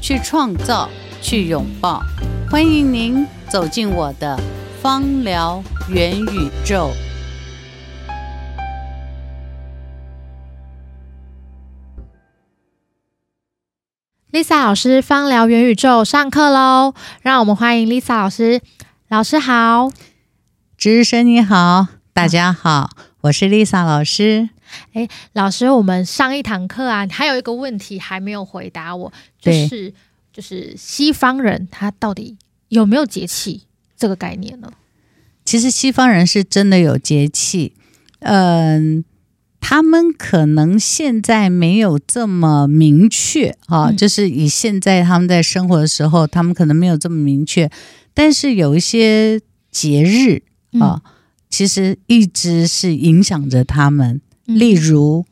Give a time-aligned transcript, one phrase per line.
[0.00, 0.88] 去创造，
[1.20, 2.02] 去拥抱，
[2.50, 4.38] 欢迎您走进我的
[4.80, 6.90] 芳疗元宇宙。
[14.30, 16.94] Lisa 老师芳疗元宇宙上课喽！
[17.22, 18.60] 让我们欢迎 Lisa 老师。
[19.08, 19.90] 老师好，
[20.76, 22.90] 值日生你好，大家好，
[23.22, 24.50] 我是 Lisa 老师。
[24.92, 29.92] 哎，老师，我们上一堂课啊，还有一个问题还没有回答我，就是
[30.32, 32.36] 就是西方人他到底
[32.68, 33.62] 有没有节气
[33.96, 34.72] 这个概念呢？
[35.44, 37.74] 其实西方人是真的有节气，
[38.20, 39.02] 嗯，
[39.60, 47.70] 他们可能现在没有这么明确啊，就是以现在他们在生活的时候，他们可能没有这么明确，
[48.12, 50.42] 但是有一些节日
[50.78, 51.02] 啊，
[51.48, 54.20] 其实一直是影响着他们。
[54.48, 55.26] 例如，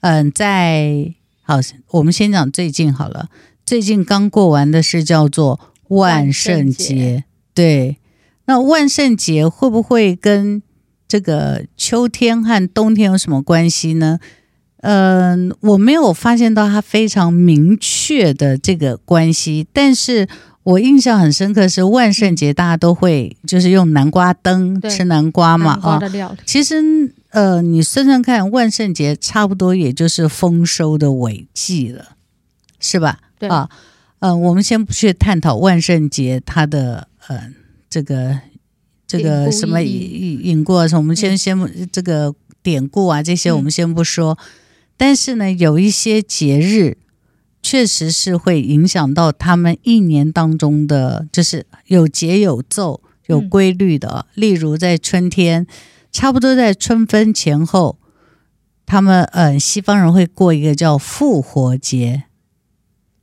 [0.00, 1.56] 嗯，在好，
[1.90, 3.28] 我们先讲最近好了。
[3.66, 7.96] 最近刚过完的是叫做万圣节，圣节对。
[8.44, 10.62] 那万圣节会不会跟
[11.08, 14.20] 这个秋天和冬天有什么关系呢？
[14.82, 20.28] 嗯，我没有发现到它非常明确的这个关系，但是
[20.62, 26.00] 我印象很深刻是万圣节大家都会就是用南瓜灯吃南瓜嘛啊，
[26.46, 27.12] 其实。
[27.30, 32.16] 呃，你算算看，万圣节差不多也就是丰收的尾季了，
[32.80, 33.20] 是吧？
[33.38, 33.70] 对啊，
[34.18, 37.52] 呃，我们先不去探讨万圣节它的呃
[37.88, 38.40] 这个
[39.06, 41.56] 这个什么引引过，我们先先
[41.92, 44.44] 这个典故啊这些我们先不说，嗯、
[44.96, 46.98] 但是呢，有一些节日
[47.62, 55.68] 确实是会影响到他们一年当中的，就是有节有奏有规律的，嗯、例如在春天。
[56.12, 57.98] 差不多在春分前后，
[58.84, 62.24] 他们呃西方人会过一个叫复活节，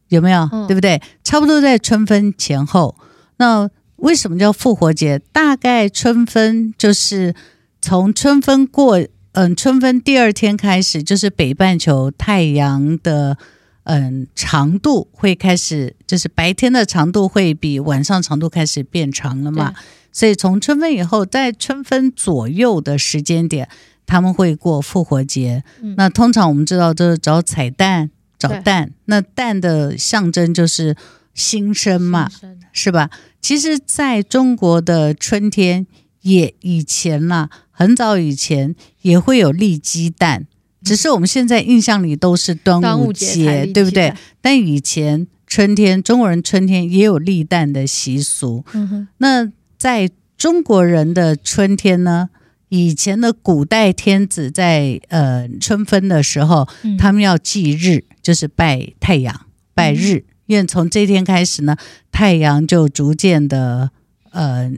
[0.08, 0.48] 有没有？
[0.52, 1.02] 嗯、对不对？
[1.24, 2.96] 差不多在春分前后。
[3.38, 5.20] 那为什么叫复活节？
[5.32, 7.36] 大概春分就是
[7.82, 13.38] 从春分过，嗯、呃，春分第二天开始，就是北半球太阳的
[13.84, 19.74] 嗯、呃、长度会开始，就是白天的长度会比晚上长度开始变长了嘛。
[20.18, 23.70] 所以从春分以后，在春分左右的时间点，
[24.08, 25.64] 他们会过复活节。
[25.80, 28.94] 嗯、那通常我们知道，就是找彩蛋、找蛋。
[29.06, 30.96] 那蛋的象征就是
[31.36, 33.12] 新生嘛，生是吧？
[33.40, 35.86] 其实，在中国的春天，
[36.22, 38.74] 也以前啦，很早以前
[39.04, 40.48] 也会有立鸡蛋，
[40.82, 44.16] 只是我们现在印象里都是端午节，对不对？
[44.42, 48.66] 但以前春天，中国人春天也有立蛋的习俗。
[48.74, 52.30] 嗯、那在中国人的春天呢，
[52.70, 61.78] 以前的古代天子在呃春分的时候，嗯、他们要祭日，就是拜太阳、拜日，嗯、因为从这天开始呢，
[62.12, 63.92] 太阳就逐渐的
[64.32, 64.72] 呃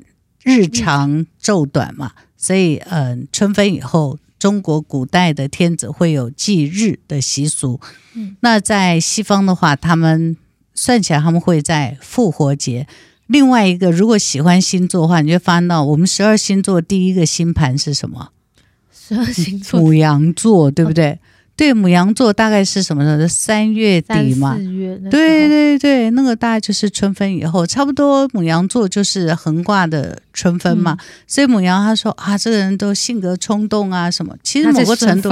[0.44, 7.80] 日长昼短嘛，所以呃春分以后，中国古代的天子会有祭日的习俗。
[8.14, 10.38] 嗯、那在西方的话，他们
[10.74, 12.88] 算起来他们会在复活节。
[13.30, 18.32] 另外一个，如果喜欢星座的话，你就发现到我们十二星座第一个星盘是什么？
[18.92, 21.12] 十二星座，母羊座，对不对？
[21.12, 21.18] 哦、
[21.56, 23.28] 对，母羊座大概是什么呢？
[23.28, 24.98] 三月底嘛，四月。
[25.12, 30.98] 对对对，那个大概就是春分以后，差不多母羊座就是横挂的春分嘛。
[31.00, 34.36] 嗯、所以母羊他说啊，这个人都性格冲动啊，什么？
[34.42, 35.30] 其实某个程度。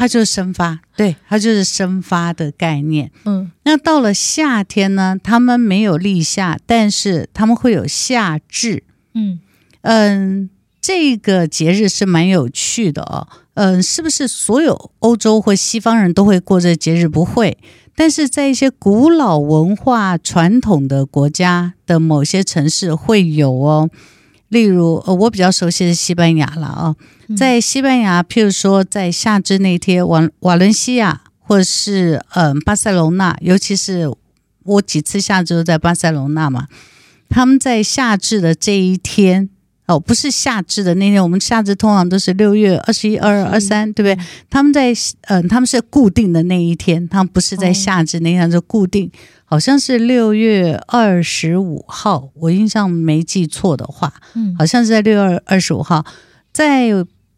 [0.00, 3.12] 它就是生发，对，它就是生发的概念。
[3.26, 8.82] 嗯，那到了夏天呢，他们没有立夏，但是他们会有夏至。
[9.12, 9.40] 嗯
[9.82, 10.48] 嗯，
[10.80, 13.28] 这个节日是蛮有趣的哦。
[13.52, 17.06] 嗯，是不是所有欧洲或西方人都会过这节日？
[17.06, 17.58] 不会，
[17.94, 23.90] 但是在一些古老文化传统的国家的某些城市会有哦。
[24.50, 26.94] 例如，呃，我比较熟悉的西班牙了啊，
[27.36, 34.12] 在西班牙，譬如说在夏至那天，瓦瓦伦西亚或者是嗯巴塞隆纳，尤其是
[34.64, 36.66] 我几次夏至都在巴塞隆纳嘛，
[37.28, 39.48] 他们在夏至的这一天
[39.90, 44.26] 哦，不是夏至的那天，我们夏至通常都是六月二十一、二二、二三，对不对？
[44.48, 44.92] 他们在
[45.22, 49.10] 嗯、呃，他们是固定的那一天，他们不是在夏至那天，就固定，
[49.44, 56.06] 好像是六月二十五号，我印象没记错的话，嗯，好像是在六月二十五号，
[56.52, 56.88] 在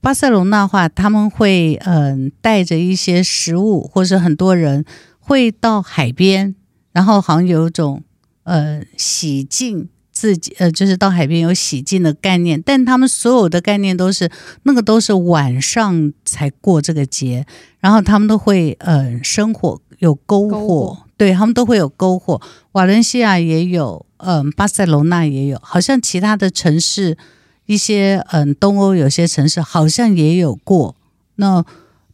[0.02, 1.94] 巴塞罗那话，他们会嗯、
[2.26, 4.84] 呃、带着一些食物，或是很多人
[5.19, 6.54] 会到海边，
[6.93, 8.02] 然后好像有一种
[8.44, 9.88] 呃洗净。
[10.22, 14.30] 自己呃，就是到海边有洗净的概念，但他们所有的概念都是
[14.62, 17.44] 那个都是晚上才过这个节，
[17.80, 22.40] 然后他们都会呃生火有篝火，对他们都会有篝火。
[22.70, 27.18] 瓦伦西亚也有，嗯、呃，巴塞罗那也有，好像其他的城市
[27.66, 30.94] 一些嗯、呃、东欧有些城市好像也有过。
[31.34, 31.64] 那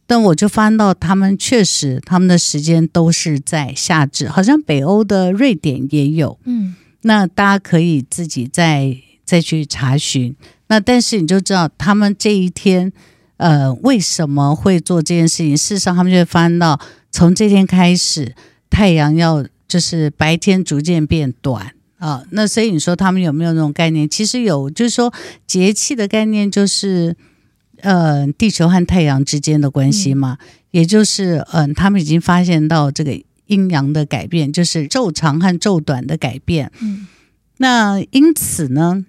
[0.07, 6.73] 但我就翻到他们确实他们的时间都是在夏至，好像北欧的瑞典也有，嗯。
[7.01, 10.35] 那大家可以自己再再去查询。
[10.67, 12.91] 那但是你就知道他们这一天，
[13.37, 15.57] 呃，为什么会做这件事情？
[15.57, 16.79] 事实上，他们就会翻到
[17.09, 18.35] 从这天开始，
[18.69, 22.23] 太阳要就是白天逐渐变短啊。
[22.31, 24.07] 那所以你说他们有没有那种概念？
[24.09, 25.13] 其实有，就是说
[25.47, 27.15] 节气的概念就是
[27.81, 30.37] 呃，地球和太阳之间的关系嘛，
[30.71, 33.19] 也就是嗯、他们已经发现到这个。
[33.49, 36.71] 阴阳的改变就是昼长和昼短的改变。
[36.79, 37.07] 嗯，
[37.57, 39.03] 那因此呢，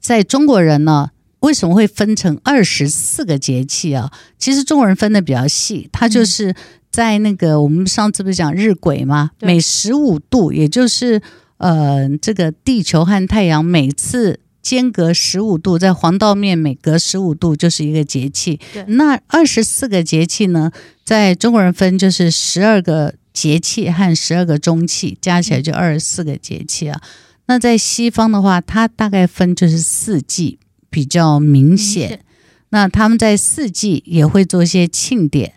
[0.00, 4.12] 在中国人呢，为什么会分成二十四个节气啊？
[4.38, 6.54] 其实中国人分的比较细，它就是
[6.90, 9.30] 在那个我们上次不是讲日晷吗？
[9.40, 11.22] 嗯、每十五度，也就是
[11.58, 18.58] 呃，这个地球和太阳每次间隔十五度，在黄道面每隔十五度就是一个节气。
[18.72, 20.72] 对，那二十四个节气呢，
[21.04, 23.14] 在中国人分就是十二个。
[23.38, 27.00] 节气和十二个中气加起来就二十四个节气啊。
[27.46, 30.58] 那在西方的话，它大概分就是四季
[30.90, 32.24] 比较明显。
[32.70, 35.52] 那他们在四季也会做一些庆典。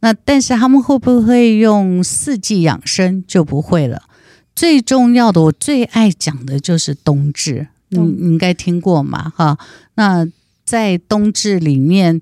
[0.00, 4.02] 那但是他们会不会用四季养生就不会了。
[4.56, 7.68] 最重要的，我最爱讲的就是冬至。
[7.90, 9.30] 你你应该听过嘛？
[9.36, 9.56] 哈。
[9.94, 10.26] 那
[10.64, 12.20] 在冬至里面，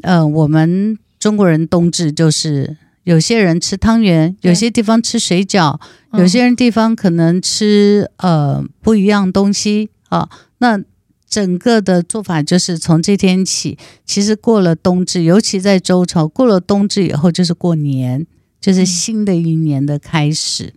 [0.00, 2.78] 呃，我们中国人冬至就是。
[3.06, 5.78] 有些人吃汤圆，有些地方吃水饺，
[6.10, 10.28] 对有些人地方可能吃呃不一样东西啊。
[10.58, 10.82] 那
[11.28, 18.26] 整个的做法就是从这天起，其实过了冬至，尤其在周朝过了冬至以后就是过年，
[18.60, 20.74] 就是新的一年的开始。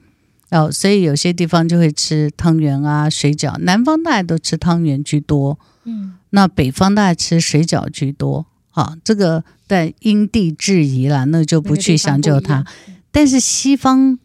[0.51, 3.57] 哦、所以有些地方就会吃汤圆啊、水饺。
[3.59, 8.45] 南方大家都吃汤圆居多，嗯，那北方大家吃水饺居多。
[8.69, 9.43] 好，这个。
[9.71, 12.65] 但因地制宜了，那就不去详究它。
[13.11, 14.17] 但是西方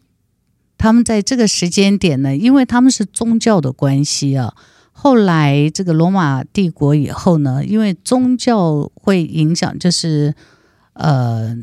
[0.75, 4.55] 他们在这个时间点呢，因为他们是宗教的关系啊。
[4.91, 10.33] 后来这个罗马帝国以后呢，因为宗教会影响，就是
[10.93, 11.55] 呃，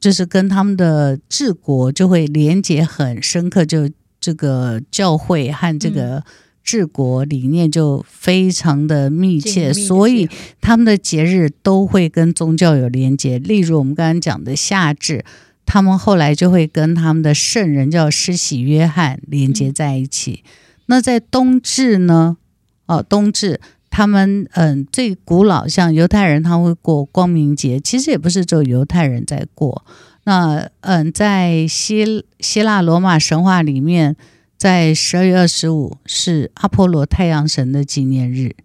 [0.00, 6.16] 就是跟他们的治国就会连接很深刻，就这个教会和这个。
[6.16, 6.24] 嗯
[6.68, 10.28] 治国理念就非常的密切，所以
[10.60, 13.38] 他们的节日都会跟宗教有连接。
[13.38, 15.24] 例如我们刚刚讲的夏至，
[15.64, 20.42] 他们后来就会跟他们的圣人叫施洗约翰连接在一起。
[20.44, 20.48] 嗯、
[20.88, 22.36] 那在冬至呢？
[22.84, 29.86] 哦，冬至他们嗯最古老，像犹太人他会过光明节，其实也不是只有犹太人在过。
[30.24, 34.14] 那嗯，在希希腊罗马神话里面。
[34.58, 38.56] 在十二月二十五是阿波罗太阳神的纪念日，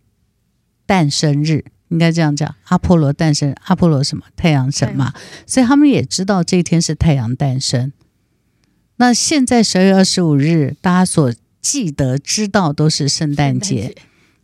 [0.88, 2.56] 诞生日应该这样讲。
[2.64, 4.26] 阿波罗诞生，阿波罗什么？
[4.36, 5.14] 太阳神嘛，
[5.46, 7.94] 所以他们也知道这一天是太阳诞生。
[8.96, 11.32] 那现在十二月二十五日，大家所
[11.62, 13.96] 记得、知道都是圣诞节，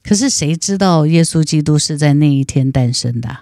[0.03, 3.39] 可是谁知道耶稣基督是在那一天诞生的？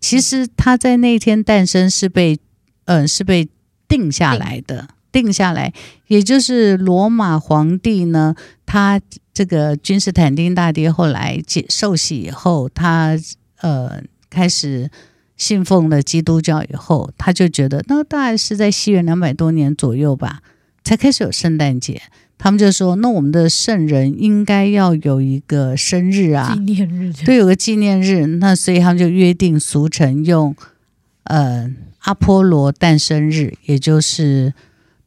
[0.00, 2.38] 其实他在那一天诞生是被，
[2.86, 3.50] 嗯、呃，是被
[3.86, 4.88] 定下来的。
[5.12, 5.72] 定下来，
[6.06, 8.98] 也就是罗马皇帝呢，他
[9.34, 13.16] 这个君士坦丁大帝后来解受洗以后，他
[13.60, 14.90] 呃开始
[15.36, 20.40] 信奉了基督教以后，他就觉得那大概是在西元两百多年左右吧，
[20.82, 22.00] 才开始有圣诞节。
[22.38, 28.26] 他们就说，那我们的圣人应该要有一个生日啊，纪念日，对，有个纪念日。
[28.26, 30.56] 那所以他们就约定俗成，用
[31.24, 34.54] 呃阿波罗诞生日，也就是。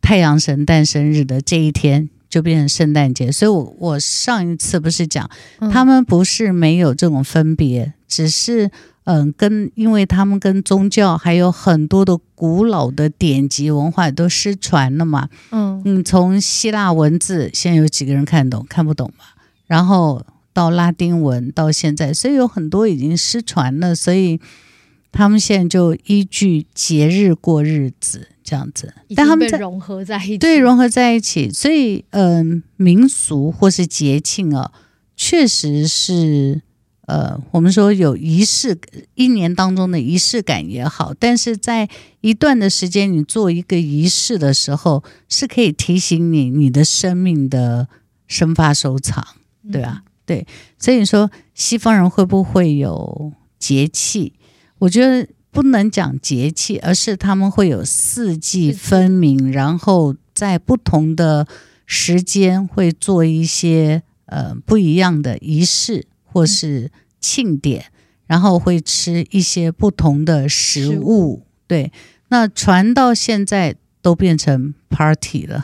[0.06, 5.28] 太阳神诞生日的这一天就变成圣诞节，所以我我上一次不是讲，
[5.72, 8.70] 他们不是没有这种分别，只是
[9.06, 19.26] 嗯，跟因为他们跟宗教还有很多的古老的典籍文化都失传了嘛，嗯，从希腊文字现在有几个人看懂看不懂嘛？
[19.66, 24.40] 然后到拉丁文，到现在，所以有很多已经失传了，所以
[25.12, 34.72] 他们现在就依据节日过日子这样子，但他们融合在一起，对，融合在一起，所以嗯、呃，民俗或是节庆啊，
[35.18, 36.62] 确实是。
[37.08, 38.76] 呃，我们说有仪式，
[39.14, 41.88] 一年当中的仪式感也好，但是在
[42.22, 47.88] 一段的时间，你做一个仪式的时候，是可以提醒你你的生命的
[48.28, 49.24] 生发收藏，
[49.72, 50.02] 对吧？
[50.04, 50.48] 嗯、对，
[50.80, 54.34] 所以你说西方人会不会有节气？
[54.80, 61.48] 我觉得不能讲节气，而是他们会有四季分明，然后在不同的
[61.88, 66.06] 时间会做一些呃不一样的仪式。
[66.36, 67.86] 或是庆典，
[68.28, 71.94] 然后会吃一些不同的食物，对，
[72.28, 75.64] 那传到现在都变成 party 了，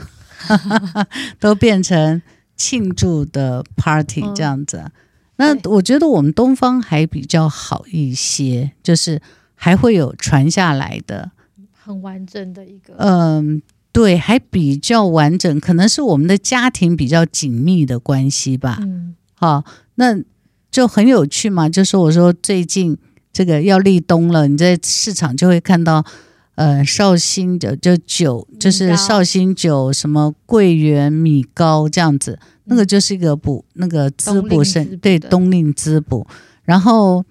[1.41, 2.21] 都变成
[2.55, 4.77] 庆祝的 party 这样子。
[4.77, 4.91] 嗯、
[5.36, 9.21] 那我觉得我们东方还比较好一些，就是
[9.63, 11.30] 还会有传下来的
[11.72, 18.80] 很完整的一个，嗯，对，还比较完整，可能是我们的家庭比较紧密的关系吧。
[18.82, 19.63] 嗯，好，
[19.96, 20.18] 那。
[20.72, 22.98] 就很有趣嘛，就是我说最近
[23.34, 26.01] 这个要立冬了，你在市场就会看到，
[26.56, 36.25] 呃，绍兴的就酒就是绍兴酒，什么桂圆米糕这样子，那个就是一个补那个滋补身，对，冬令滋补。
[36.63, 37.25] 然后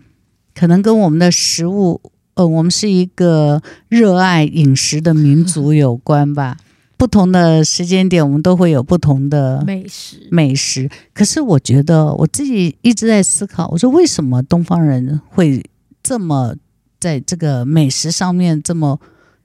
[0.55, 1.99] 可能跟我们的食物，
[2.35, 6.57] 呃，我们是一个热爱饮食的民族 有关吧。
[6.97, 10.29] 不同的时间点，我们都会有不同的美食。
[10.31, 15.65] 美食，可是我觉得我自己一直在思考，我说为什么东方人会
[16.03, 16.55] 这么
[16.99, 19.01] 在这个美食上面这么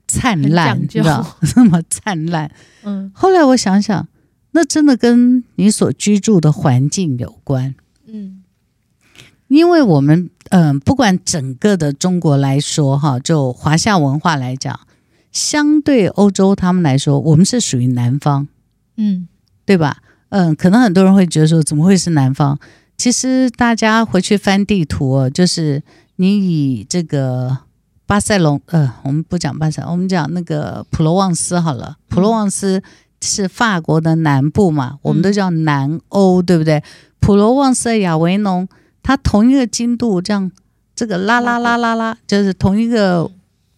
[0.06, 2.50] 灿烂，你知道 这么灿烂？
[2.82, 3.10] 嗯。
[3.14, 4.06] 后来我想想，
[4.50, 7.74] 那真的跟你所居住的环境有关。
[8.06, 8.42] 嗯。
[9.48, 14.78] 因为我们，嗯、呃，不管整个的中国来说，哈，就华夏文化来讲。
[15.32, 18.48] 相对欧洲他们来说，我们是属于南方，
[18.96, 19.28] 嗯，
[19.66, 19.98] 对吧？
[20.30, 22.58] 嗯，可能很多人会觉得说，怎么会是南方？
[22.96, 25.82] 其实大家回去翻地图哦，就是
[26.16, 27.58] 你以这个
[28.06, 31.96] 巴塞隆，呃，我们不讲巴塞，我们讲那个普罗旺斯好了。
[32.08, 32.82] 普罗旺斯
[33.20, 36.82] 是法国的南部嘛，我们都叫南欧，对不对？
[37.20, 38.66] 普罗旺斯、亚维农，
[39.06, 40.50] 它同一个经度，这样
[40.96, 43.30] 这个拉拉拉拉拉，就是同一个。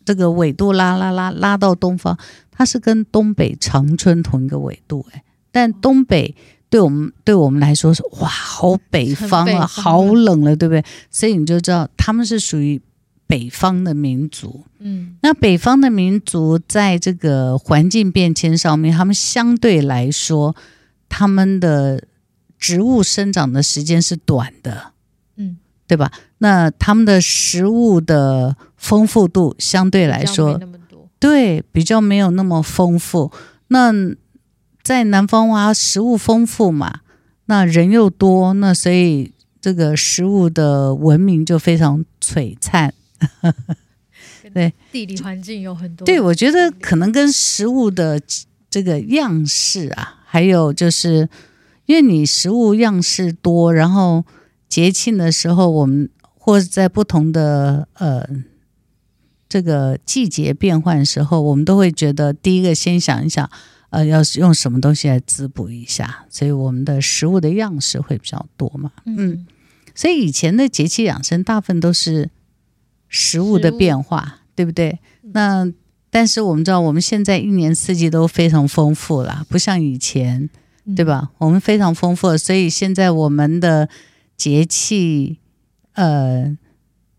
[0.08, 2.18] 这个纬度拉拉拉拉到东方，
[2.50, 6.34] 它是跟东北长春同一个纬度哎，但东北
[6.70, 10.82] 对我们对我们来说是哇，好北方啊，好冷了，对不对？
[11.10, 12.80] 所以你就知道他们是属于
[13.26, 14.64] 北方的民族。
[14.78, 20.56] 嗯，那北方的民族在这个环境变迁上面，他们相对来说，
[21.10, 22.02] 他们的
[22.58, 24.92] 植物生长的时间是短的。
[25.88, 25.90] 嗯。
[25.90, 26.12] 对吧？
[26.36, 30.60] 那他们的食物的丰富度相对来说，
[31.18, 33.32] 对，比较没有那么丰富。
[33.68, 33.90] 那
[34.82, 37.00] 在南方啊，食物丰富嘛，
[37.46, 42.92] 那人又多，那所以这个食物的文明就非常璀璨。
[44.52, 46.04] 对，地理环境有很多。
[46.04, 48.20] 对，我觉得可能跟食物的
[48.68, 51.30] 这个样式啊，还有就是
[51.86, 54.22] 因为你食物样式多，然后。
[54.68, 58.28] 节庆的时候，我们或者在不同的呃
[59.48, 63.48] 这个季节变换的时候，我们都会觉得第一个先想一想，
[63.90, 68.92] 呃，要用什么东西来滋补一下，所以我们的食物的样式会比较多嘛。
[69.06, 69.46] 嗯，嗯，
[69.94, 72.28] 所以以前的节气养生大部分都是
[73.08, 74.98] 食物的变化，对不对？
[75.32, 75.66] 那
[76.10, 80.50] 但是我们知道，我们现在一年四季都非常丰富了，不像以前，
[80.94, 81.30] 对吧？
[81.38, 83.88] 我们非常丰富，所以现在我们的。
[84.38, 85.38] 节气，
[85.94, 86.56] 呃，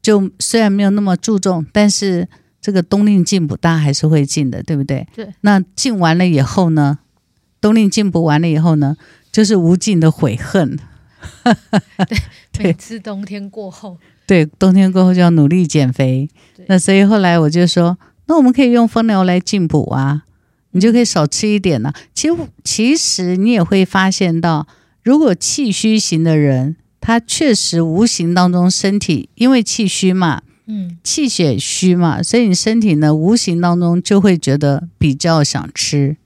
[0.01, 2.29] 就虽然没有那么注重，但是
[2.61, 5.05] 这个冬令进补大家还是会进的，对不对？
[5.13, 5.27] 对。
[5.41, 6.99] 那进完了以后呢，
[7.59, 8.95] 冬令进补完了以后呢，
[9.33, 10.79] 就是无尽的悔恨。
[12.53, 16.29] 对，每次冬天过后，对，冬天过后就要努力减肥。
[16.67, 17.97] 那所以后来我就说，
[18.27, 20.23] 那我们可以用蜂疗来进补啊，
[20.71, 21.93] 你就可以少吃一点了。
[22.13, 24.65] 其实，其实你也会发现到，
[25.03, 26.77] 如果气虚型的人。
[27.09, 36.17] 他确实无形当中身体因为气虚嘛，嗯，气血虚嘛，所以你身体呢无形当中就会觉得比较想吃，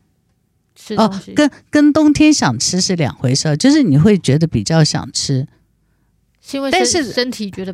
[0.76, 5.48] 吃哦，跟跟冬天想吃是两回事，就是你会觉得比较想吃，
[6.42, 7.74] 是因为但是身体觉得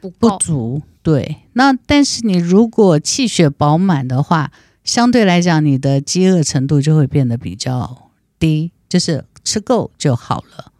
[0.00, 4.50] 不不足，对，那但是你如果气血饱满的话，
[4.82, 10.72] 相对来讲你的饥饿程度就会变得比较低，就是吃够就好了。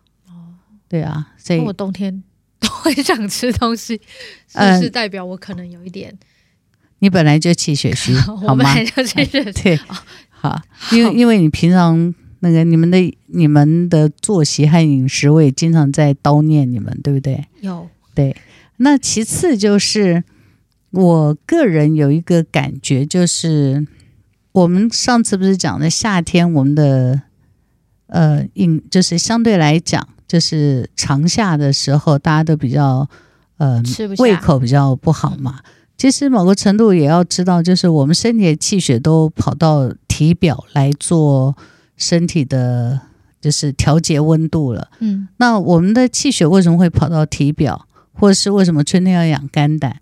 [0.89, 2.23] 对啊，所以我冬天
[2.59, 4.01] 都会想吃东西，
[4.49, 6.11] 是不是代表我可能有一点？
[6.11, 6.19] 呃、
[7.01, 8.43] 你本来就气血虚， 好吗？
[8.49, 17.45] 我本来就气血虚，对，好，好，因为因为你平常那个你们的你们的作息和饮食，我也经常在叨念你们，对不对？
[17.61, 18.37] 有，对。
[18.79, 20.23] 那其次就是，
[20.93, 23.87] 我个人有一个感觉，就是
[24.53, 27.23] 我们上次不是讲的夏天，我们的
[28.07, 33.09] 呃饮就是相对来讲，就是长夏的时候，大家都比较
[33.57, 33.83] 呃
[34.19, 35.59] 胃口比较不好嘛。
[35.97, 41.57] 其实某个程度也要知道，就是我们身体的气血都跑到体表来做
[41.97, 43.01] 身体的，
[43.41, 44.89] 就是调节温度了。
[45.01, 47.87] 嗯，那我们的气血为什么会跑到体表？
[48.13, 50.01] 或是为什么春天要养肝胆？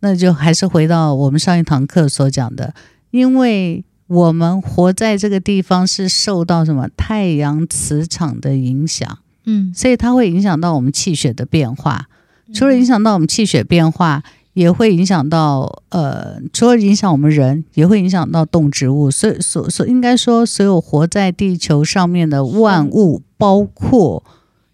[0.00, 2.74] 那就还是回到我们上一堂课所讲的，
[3.10, 12.08] 因为我们活在这个地方是受到什么太阳磁场的影响，嗯，所以它会影响到我们气血的变化。
[12.52, 14.22] 除了影响到我们气血变化，
[14.52, 19.10] 也会影响到呃，除了影响我们人，也会影响到动植物。
[19.10, 24.22] 所以，所所应该说，所有活在地球上面的万物，包括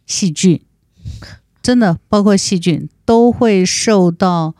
[0.06, 0.60] 细菌。
[1.62, 4.54] 真的，包括细菌都会受到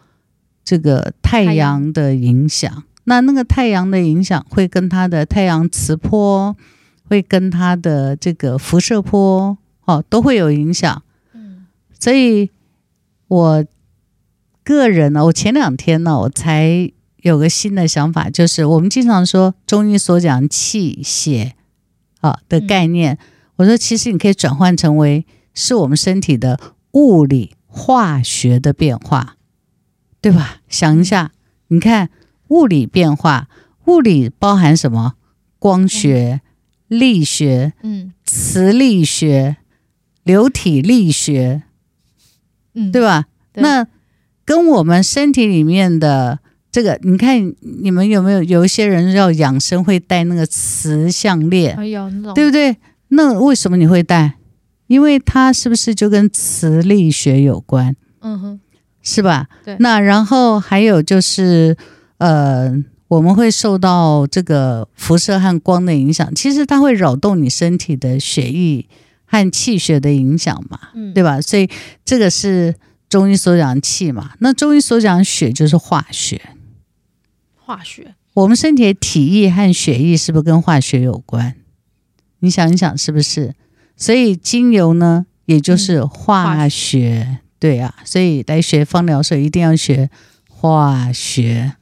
[0.65, 2.85] 这个太阳的影响。
[3.05, 6.57] 那那个太阳的影响会跟它的太阳磁波，
[7.09, 11.03] 会跟它的这个辐射波，哦，都会有影响。
[11.33, 11.67] 嗯，
[11.99, 12.51] 所以
[13.29, 13.65] 我
[14.63, 21.55] 个人呢，我前两天呢，我才有个新的想法，就是我们经常说中医所讲气血
[22.21, 23.19] 啊的概念，
[23.57, 26.59] 我说其实你可以转换成为是我们身体的。
[26.95, 29.37] 物理化学的变化，
[30.21, 30.61] 对吧？
[30.69, 31.33] 想一下，
[31.69, 32.11] 你看
[32.49, 33.49] 物理变化，
[33.87, 35.15] 物理包含什么？
[35.59, 36.43] 光学、
[36.89, 39.57] 力学、嗯，磁力学、
[40.25, 41.63] 流体力学，
[42.75, 43.27] 嗯，对吧？
[43.53, 43.63] 对。
[43.63, 43.87] 那
[44.45, 51.77] 跟我们身体里面的这个，你看你们有没有有一些人要养生会戴那个磁项链？
[51.77, 52.77] 哎呦，对不对？
[53.09, 54.35] 那为什么你会戴？
[54.87, 57.95] 因为它是不是就跟磁力学有关？
[58.21, 58.61] 嗯哼，
[59.03, 59.49] 是吧？
[59.65, 59.77] 对。
[59.81, 61.77] 那然后还有就是，
[62.19, 62.73] 呃，
[63.09, 68.87] 我们会受到这个辐射和光的影响，其实它会扰动你身体的血液
[69.33, 71.41] 和气血的影响嘛，嗯，对吧？
[71.41, 71.67] 所以
[72.05, 72.75] 这个是
[73.09, 74.35] 中医所讲气嘛。
[74.41, 76.39] 那中医所讲血就是化学，
[77.57, 78.15] 化学。
[78.35, 81.57] 我们身体的体液和血液是不是跟化学有关？
[82.41, 83.55] 你想一想，是不是？
[83.97, 87.95] 所以精油呢，也就是化学，嗯、化学对啊。
[88.05, 90.11] 所以来学芳疗的时候，一定要学
[90.47, 91.75] 化学，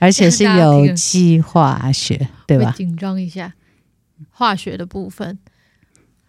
[0.00, 2.74] 而且是 有机化学，对吧？
[2.76, 3.54] 紧张一下，
[4.30, 5.38] 化学的部分，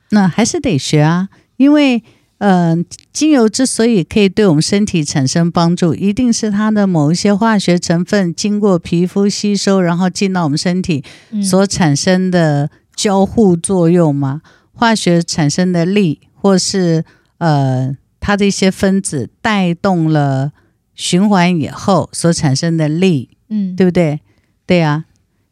[0.09, 1.29] 那还是得学啊。
[1.57, 2.03] 因为，
[2.39, 11.03] 嗯、呃，精油之所以可以对我们身体产生帮助，一定是它的某一些化学成分经过皮肤吸收，然后进到我们身体
[11.43, 14.41] 所产生的交互作用嘛。
[14.43, 17.05] 嗯化学产生的力，或是
[17.37, 20.51] 呃，它的一些分子带动了
[20.93, 24.19] 循环以后所产生的力，嗯，对不对？
[24.65, 25.05] 对啊。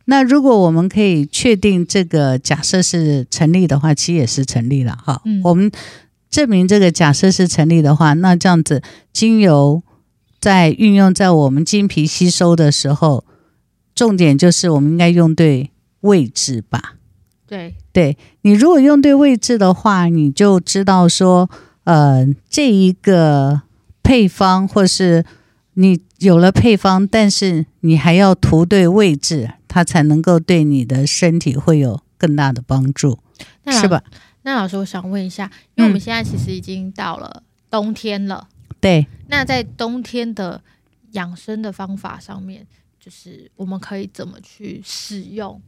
[0.06, 5.22] 那如果我们可以确定这个假设是成立的话，其实也是成立了哈。
[5.26, 5.72] 嗯，我们
[6.30, 8.82] 证明这个假设是成立的话，那这样子
[9.14, 9.82] 精油
[10.40, 13.24] 在运用在我们经皮吸收的时候，
[13.96, 16.96] 重点就是我们应该用对位置吧。
[17.48, 21.50] 对，对，你如果用对位置的话，你就知道说，
[21.84, 23.62] 呃，这一个
[24.02, 25.24] 配方，或是
[25.76, 33.18] 你有了配方，但是你还要涂对位置，它才能够对你的身体会有更大的帮助，
[33.66, 34.04] 是吧？
[34.44, 40.62] 那老师，我想问一下，因为我们现在其实已经到了冬天了，嗯、对，那在冬天的
[41.14, 42.68] 养生的方法上面，
[43.00, 45.60] 就是我们可以怎么去使用？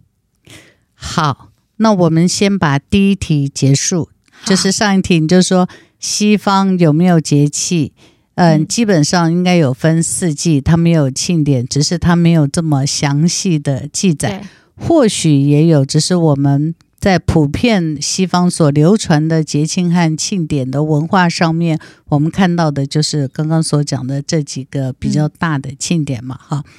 [0.94, 1.50] 好。
[1.78, 4.10] 那我们先把第一题结束，
[4.46, 5.68] 就是上一题，你就说
[6.00, 7.92] 西方有没有节气？
[8.36, 14.44] 嗯，嗯，基本上应该有分四季，它没有庆典，只是它没有这么详细的记载。
[14.78, 26.38] 或许也有，只是我们在普遍西方所流传的节庆和庆典的文化上面，我们看到的就是刚刚所讲的这几个比较大的庆典嘛。
[26.42, 26.72] 哈、嗯，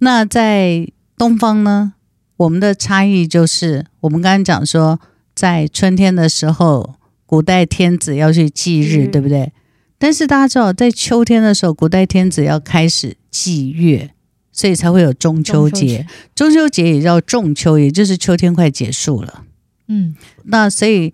[0.00, 1.92] 那在东方呢？
[2.38, 4.98] 我们的差异就是，我们刚刚讲说，
[5.34, 6.94] 在春天的时候，
[7.26, 9.52] 古代天子要去祭日，嗯、对不对？
[10.00, 14.10] 但是大家知道，在秋天的时候，古代天子要开始祭月，
[14.50, 16.06] 所以才会有中秋节。
[16.34, 19.44] 中秋节也叫仲秋，也就是秋天快结束了。
[19.88, 21.12] 嗯，那所以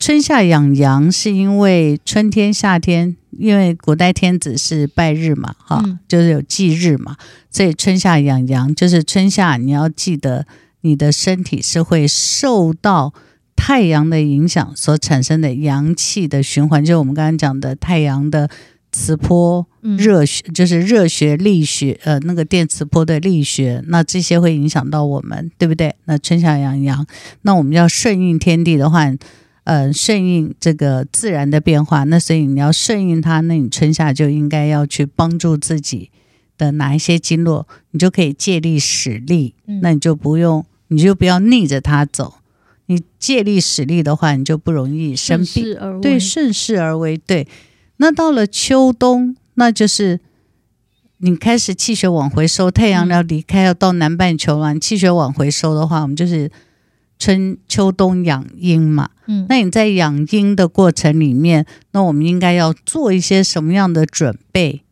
[0.00, 7.16] 春夏养阳是因为春天、夏天，因为古代天子是拜日嘛，哈、嗯，就是有祭日嘛，
[7.48, 10.44] 所以春夏养阳就是春夏你要记得
[10.80, 13.14] 你的身体是会受到
[13.56, 18.48] 太阳的影响所产生的阳气的循环，就是我们刚刚讲的太阳的。
[18.92, 19.66] 磁波
[19.98, 25.94] 热学就是热学力学，呃，那个电磁波的力学，那这些会影响到我们，对不对？
[26.06, 27.06] 那春夏养阳，
[27.42, 29.12] 那我们要顺应天地的话，
[29.64, 36.10] 呃，顺应这个自然的变化，那所以你要顺应它，那你春夏就应该要去帮助自己
[36.56, 42.36] 的哪一些经络，你就可以借力使力，那你就不用，你就不要逆着它走，
[42.86, 47.46] 你借力使力的话，你就不容易生病，顺势而为，对，顺势而为，对。
[47.98, 50.20] 那到了秋冬，那就是
[51.18, 54.74] 你开始气血往回收，太阳要离开，要到南半球了。
[54.74, 56.50] 你气血往回收的话，我们就是
[57.18, 59.08] 春秋冬养阴嘛。
[59.26, 64.82] 嗯，那你在养阴的过程里面，那我们应该要做一些什么样的准备？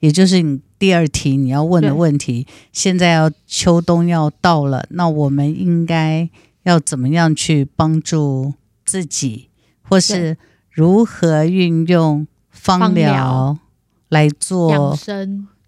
[0.00, 2.46] 也就是你第二题你要问的问题。
[2.72, 6.28] 现在要秋冬要到了，那我们应该
[6.66, 8.52] 要怎么样去帮助
[8.84, 9.48] 自己，
[9.82, 10.36] 或是
[10.70, 12.26] 如何运用？
[12.58, 13.56] 芳疗
[14.08, 14.98] 来做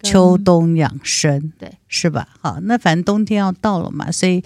[0.03, 2.27] 秋冬养生，对，是吧？
[2.41, 4.43] 好，那反正冬天要到了嘛，所以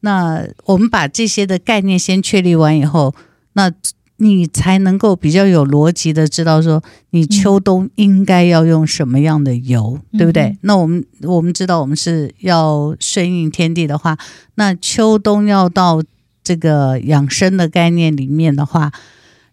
[0.00, 3.12] 那我们把这些的概念先确立完以后，
[3.54, 3.72] 那
[4.16, 10.44] 你才能够比较有逻辑的知道说，你秋冬应该要用什么样的油，嗯、对不对？
[10.44, 14.18] 嗯、那我们我们知道，我们是要顺应天地的话，
[14.54, 16.02] 那秋冬要到
[16.42, 18.92] 这个养生的概念里面的话。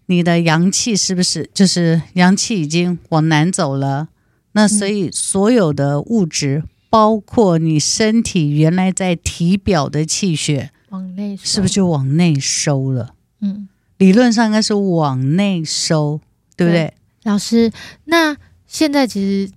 [0.08, 4.10] 你的阳气是不是就是阳气已经往南走了？
[4.52, 13.15] 那所以所有的物质，嗯、包括你身体原来在体表的气血，往内是不是就往内收了？
[13.39, 13.69] 嗯，
[14.04, 16.20] 理论上应该是往内收，
[16.58, 16.88] 对不对？
[16.88, 17.72] 对，老师，
[18.04, 18.36] 那
[18.68, 19.50] 现在其实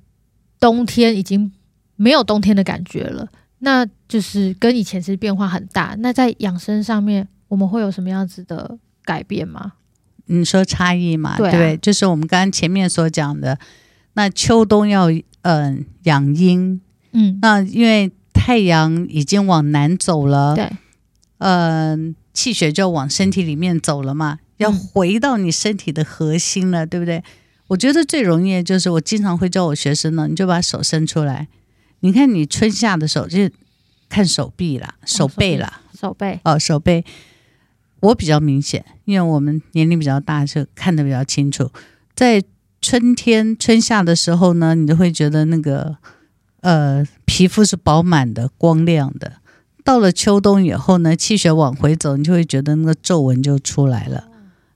[0.60, 1.50] 冬天已经
[1.96, 3.26] 没有冬天的感觉了，
[3.58, 5.96] 那就是跟以前其实变化很大。
[5.98, 9.72] 那在养生上面，我们会有什么样子的改变吗？
[10.26, 11.36] 你说差异嘛？
[11.36, 13.58] 对，啊、对，就是我们刚刚前面所讲的，
[14.14, 16.80] 那秋冬要嗯、呃、养阴，
[17.12, 20.70] 嗯，那因为太阳已经往南走了，对，
[21.38, 27.24] 嗯、呃，气血就往身体里面走了嘛，要回到你身体的核心了，嗯、对不对？
[27.68, 31.48] 我觉得最容易的就是我经常会教我学生呢，你就把手伸出来，
[32.00, 33.50] 你看你春夏的手就
[34.10, 37.04] 看手臂啦，手背啦，哦、手背哦，手背。
[38.00, 41.72] 我比较明显，因为我们年龄比较大，就看得比较清楚。
[42.14, 42.42] 在
[42.82, 45.96] 春天、春夏的时候呢，你就会觉得那个
[46.60, 49.40] 呃皮肤是饱满的、光亮的。
[49.86, 54.24] 到了秋冬以后呢，气血往回走，你就会觉得那个皱纹就出来了。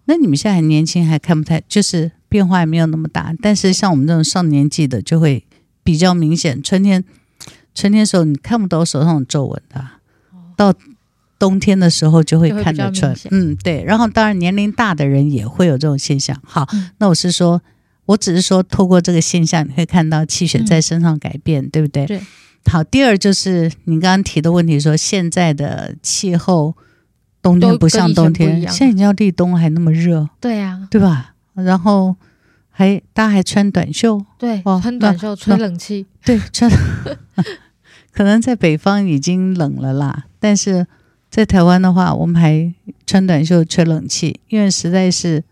[0.04, 3.34] 那你们现在还年轻，还看不太，就是变化也没有那么大。
[3.42, 5.44] 但是像我们这种上年纪的，就会
[5.82, 6.62] 比较明显。
[6.62, 7.04] 春天，
[7.74, 9.84] 春天的时候你看不到手上的皱纹的，
[10.56, 10.72] 到。
[11.40, 13.82] 冬天的时候就会看得出来，嗯，对。
[13.82, 16.38] 然后当然年龄大的人也会有这种现象。
[16.44, 17.62] 好，嗯、那我是说，
[18.04, 22.04] 我只是说透过这个现象，你会看到气血在身上改变，嗯、对不对？
[22.04, 22.20] 对。
[22.66, 26.74] 好，第二就是你刚刚提的问题说，说现在的气候
[27.42, 31.34] 冬天不像冬天，现在已经要立冬还那么热，对呀、啊，对吧？
[31.54, 32.16] 然后
[32.70, 36.70] 还大家还穿短袖，对，哦，穿短袖吹冷气， 对，穿。
[38.12, 40.86] 可能在北方已经冷了啦，但是。
[41.30, 42.74] 在台湾的话，我们还
[43.06, 45.44] 穿短袖吹冷气，因为实在是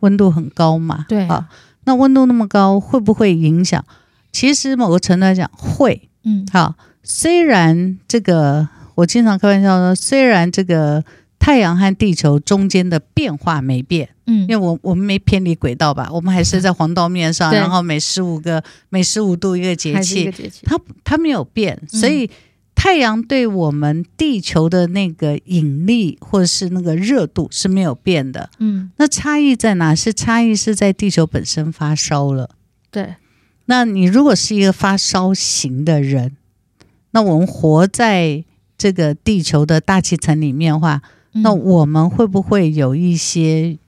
[0.00, 1.04] 温度很高嘛。
[1.10, 1.50] 对啊，
[1.84, 3.84] 那温度那么高，会不会影响？
[4.32, 6.08] 其实某个程度来讲会。
[6.26, 11.02] 嗯，好，虽然这个我经常开玩笑说，虽然这个
[11.38, 20.30] 太阳和地球中间的变化没变，嗯，因为我我们没偏离轨道吧，我们还是在黄道面上，然后每十五个每十五度一个节气，
[20.64, 22.26] 它它没有变，所以。
[22.26, 22.30] 嗯
[22.78, 29.94] 太阳对我们地球的那个引力或者是那个热度是没有变的，嗯，那差异在哪？
[29.94, 32.50] 是差异是在地球本身发烧了。
[32.90, 33.14] 对，
[33.66, 36.36] 那你如果是一个发烧型的人，
[37.12, 38.44] 那我们活在
[38.76, 41.02] 这个地球的大气层里面的话，
[41.34, 43.78] 嗯、那我们会不会有一些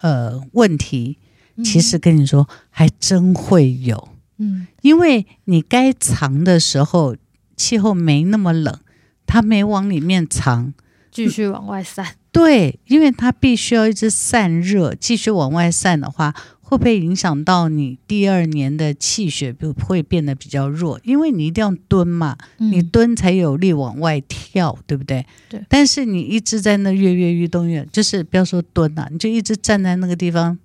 [0.00, 1.18] 呃问题？
[1.64, 7.16] 其实跟你说，还真会有，嗯，因为你该藏的时候。
[7.60, 8.78] 气候没那么冷，
[9.26, 10.72] 它没往里面藏，
[11.10, 12.14] 继续往外散。
[12.30, 16.32] 对，因为它必须要一直散热，继续往外散的话，
[16.68, 21.00] 会不会影响到你第二年的气血不会变得比较弱？
[21.02, 25.24] 因为你一定要蹲嘛，嗯、你蹲才有力往外跳，对不对？
[25.48, 25.64] 对。
[25.66, 30.58] 但是你一直在那跃跃欲动越，就是不要说蹲了、啊，你就一直站在那个地方，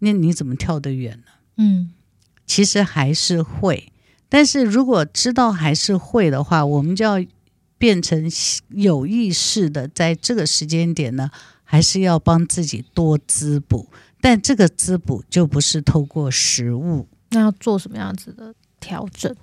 [0.00, 1.32] 那你怎么跳得远呢？
[1.58, 1.92] 嗯，
[2.44, 3.92] 其实还是会，
[4.28, 7.24] 但是如果知道还是会的话，我们就要
[7.78, 8.28] 变成
[8.70, 11.30] 有意识的，在这个时间点呢，
[11.62, 13.86] 还是要帮自己多滋补。
[14.22, 19.34] 但这个滋补就不是透过食物，那要做什么样子的调整？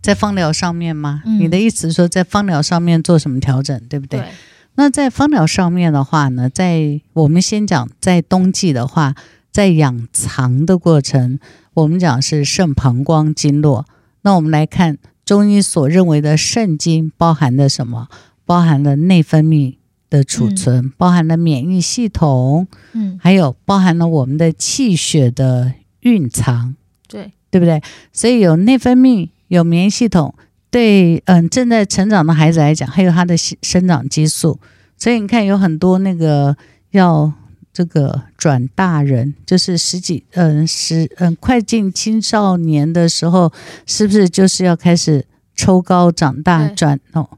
[0.00, 1.22] 在芳疗上面吗？
[1.26, 4.20] 嗯、你的意思是说在芳疗上面做什么调整，对不对？
[4.20, 4.28] 对。
[4.76, 9.14] 那在芳疗上面的话呢，在我们先讲，在冬季的话，
[9.52, 11.38] 在养藏的过程，
[11.74, 13.86] 我们讲是肾膀胱经络。
[14.22, 18.08] 那我们来看中医所认为的肾经包含的什么？
[18.46, 19.76] 包含了内分泌。
[20.14, 26.76] 的储存、嗯、包含了免疫系统，嗯，还有包含了我们的气血的蕴藏，
[27.08, 27.82] 对，对不对？
[28.12, 30.32] 所以有内分泌，有免疫系统，
[30.70, 34.60] 对，嗯，正在成长的孩子来讲，还有他的生长激素。
[34.96, 36.56] 所以你看，有很多那个
[36.92, 37.32] 要
[37.72, 43.52] 这个转大人，就是十几，嗯，十，嗯，快进青少年的时候，
[43.84, 47.28] 是不是就是要开始抽高长大转哦？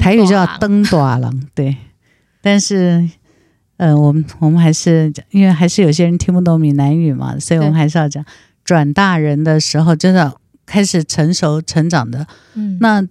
[0.00, 1.76] 台语叫登短郎，对。
[2.44, 3.08] 但是，
[3.78, 8.22] 呃，我们我们还是因为还是有些人听不懂闽南语嘛，所以我们还是要讲
[8.62, 12.26] 转大人的时候，真的开始成熟成长的。
[12.52, 13.02] 嗯，那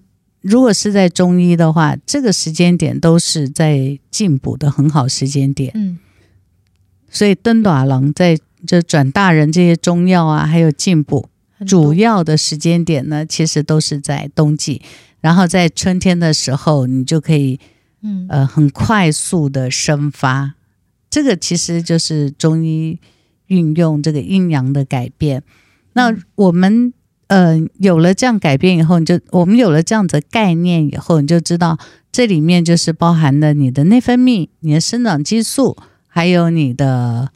[0.41, 5.71] 如果是在中医的话，这个时间点都是在进补的很好时间点。
[5.73, 5.97] 嗯，
[7.09, 11.27] 所以登大郎在这转大人这些中药啊，还有进补
[11.65, 14.79] 主要的时间点呢，其实都是在冬季。
[15.21, 17.59] 然后在春天的时候，你就可以。
[18.03, 20.53] 嗯，呃，很快速的生发，
[21.09, 22.99] 这个其实就是中医
[23.47, 25.41] 运用这个阴阳的改变。
[25.93, 26.93] 那我们
[27.27, 31.79] 呃有了这样改变以后，你就我们有了这样子的概念以后，你就知道
[32.11, 35.75] 这里面就是包含了你的内分泌、你的生长激素，
[36.07, 37.31] 还有你的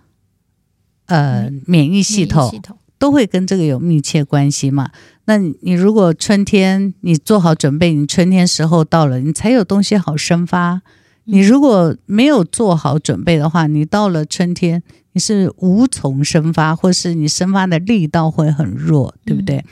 [1.08, 1.50] 呃。
[1.66, 2.62] 免疫系统
[2.98, 4.90] 都会跟这个有密切关系嘛？
[5.30, 10.82] 那你如果春天你做好准备，你春天时候到了，你才有东西好生发。
[11.26, 19.66] 你如果没有做好准备的话，你到了春天你是无从生发，或是你生发的力道会很弱，对不对？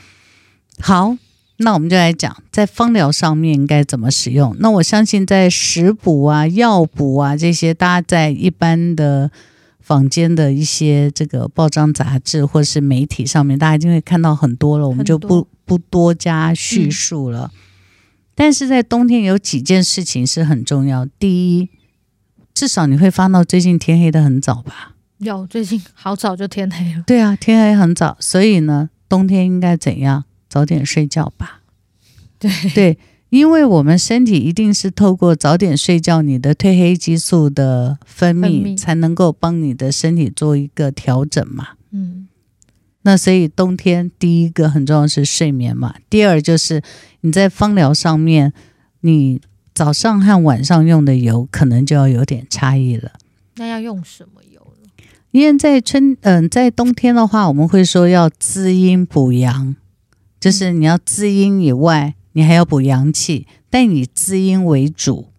[0.78, 1.16] 好，
[1.56, 4.54] 那我们就来讲在芳疗上面应该怎么使用。
[4.60, 9.30] 那我相信在食补啊、药补啊这些，大家在一般的。
[9.86, 17.52] 坊间的一些这个报章杂志或是媒体上面，大家已经会看到很多了，我们就不不多加叙述了。
[17.54, 17.58] 嗯。
[18.34, 21.06] 但是在冬天有几件事情是很重要。
[21.20, 21.68] 第一，
[22.52, 24.96] 至少你会发到最近天黑的很早吧？
[25.18, 27.04] 有，最近好早就天黑了。
[27.06, 30.24] 对啊，天黑很早，所以呢，冬天应该怎样？
[30.48, 31.60] 早点睡觉吧。
[32.40, 32.98] 对对。
[33.28, 41.70] 因为我们身体一定是透过早点睡觉，你的褪黑激素的分泌，才能够帮你的身体做一个调整嘛。
[41.90, 42.28] 嗯，
[43.02, 45.96] 那所以冬天第一个很重要是睡眠嘛。
[46.08, 46.80] 第二就是
[47.22, 48.52] 你在芳疗上面，
[49.00, 49.40] 你
[49.74, 53.10] 早上和晚上用的油可能就要有点差异了。
[53.56, 54.88] 那要用什么油呢？
[55.32, 59.74] 因为在春，嗯、呃，在冬天的话，我们会说要滋阴补阳，
[60.38, 62.14] 就是你要滋阴以外。
[62.36, 65.32] 你还要补阳气，但以滋阴为主，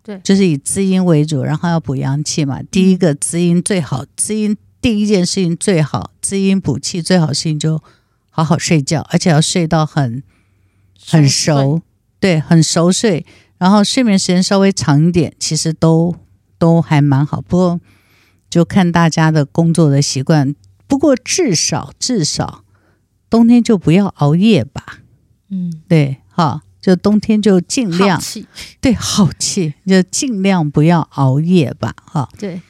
[0.00, 2.62] 对，就是以滋阴为主，然后要补阳气嘛。
[2.62, 7.82] 第一个滋阴最好，滋阴第一件事情最好，滋阴补气最好事情就
[8.30, 10.22] 好好睡觉，而且要睡到很
[11.04, 11.82] 很熟，
[12.20, 13.26] 对，很熟睡，
[13.58, 16.14] 然后睡眠时间稍微长一点，其实都
[16.58, 17.40] 都还蛮好。
[17.40, 17.80] 不过
[18.48, 20.54] 就看大家的工作的习惯，
[20.86, 22.62] 不过至少至少
[23.28, 25.00] 冬天就不要熬夜吧。
[25.54, 28.44] 嗯，对，哈，就冬天就尽量，气
[28.82, 32.28] 对，好气就尽量不要熬夜吧，哈。
[32.36, 32.60] 对，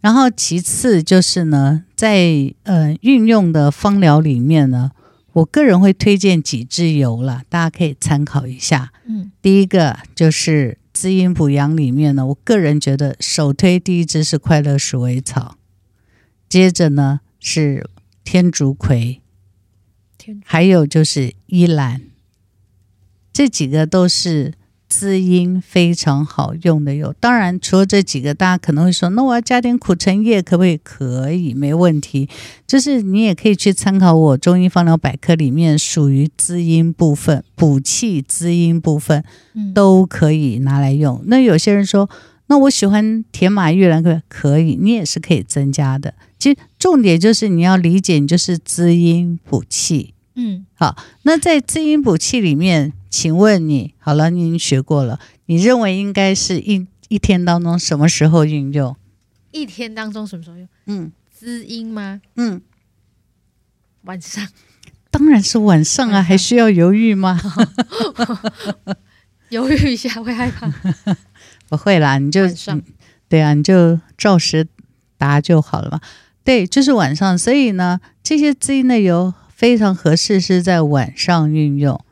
[0.00, 4.92] 然后其次就是呢，在呃运用的芳疗里面呢，
[5.34, 8.92] 我个人会推荐几支油啦，大家可以参考一下。
[9.04, 15.56] 嗯，第一个就是滋阴补阳里面呢，我个人觉得首推第一支是快乐鼠尾草，
[16.48, 17.88] 接着呢是
[18.24, 19.20] 天竺葵，
[20.16, 22.00] 天竺还有就是依兰。
[23.32, 24.52] 这几个都是
[24.88, 27.14] 滋阴非常好用的油。
[27.18, 30.76] 当然，除了这几个，大家可能会说，那我要加点苦橙叶，可不可以？
[30.76, 32.28] 可以，没问题。
[32.66, 39.24] 就是你也可以去参考我中医方疗百科里面属于滋阴部分、补气滋阴部分，
[39.74, 41.16] 都可以拿来用。
[41.16, 42.10] 嗯、那有些人说，
[42.48, 46.12] 那我喜欢甜马玉兰，可可以，你也是可以增加的。
[46.38, 50.12] 其实重点就是你要理解，你就是滋阴补气。
[50.34, 58.96] 嗯，好，那在滋阴补气里面，请问你好了，你已经学过了，你认为应该是一一天当中什么时候运用？
[59.50, 60.66] 一天当中什么时候用？
[60.86, 62.22] 嗯，滋阴吗？
[62.36, 62.62] 嗯，
[64.04, 64.48] 晚上。
[65.10, 67.38] 当然是晚上啊，还需要犹豫吗？
[69.50, 70.72] 犹豫一下会害怕？
[71.68, 72.46] 不会啦，你就
[73.28, 74.66] 对啊，你就照实
[75.18, 76.00] 答就好了嘛。
[76.42, 77.36] 对，就是晚上。
[77.36, 82.02] 所以呢，这些滋阴的油非常合适是在晚上运用。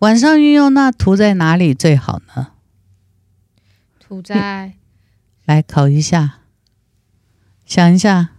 [0.00, 2.48] 好，晚上运用，那涂在哪里最好呢？
[4.00, 4.74] 涂在，
[5.44, 6.38] 来考一下，
[7.66, 8.30] 想一下。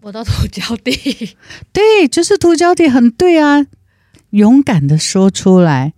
[0.00, 1.36] 我都涂脚底，
[1.72, 3.66] 对，就是涂脚底，很对啊，
[4.30, 5.92] 勇敢的说出来。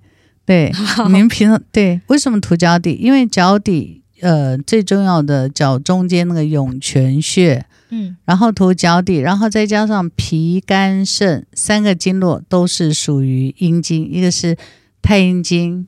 [0.46, 0.72] 对，
[1.10, 2.94] 您平常对为什么涂脚底？
[2.94, 14.56] 因为脚底呃最重要的脚中间那个涌泉穴，嗯，然后涂脚底，然后再加上脾肝肾三个经络都是属于阴经，一个是
[15.02, 15.86] 太阴经，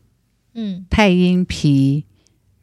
[0.55, 2.05] 嗯，太阴脾，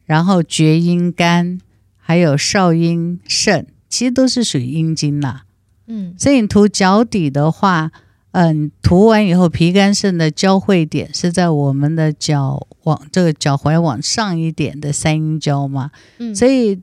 [0.04, 1.60] 然后厥阴肝，
[1.96, 3.66] 还有少阴肾。
[3.88, 5.42] 其实都是属于阴经啦，
[5.88, 7.90] 嗯，所以你涂脚底的话，
[8.30, 16.78] 嗯，涂完以后，脾肝肾的交汇点是在我们的脚往这个脚踝往上一点的三阴交嘛，嗯，所以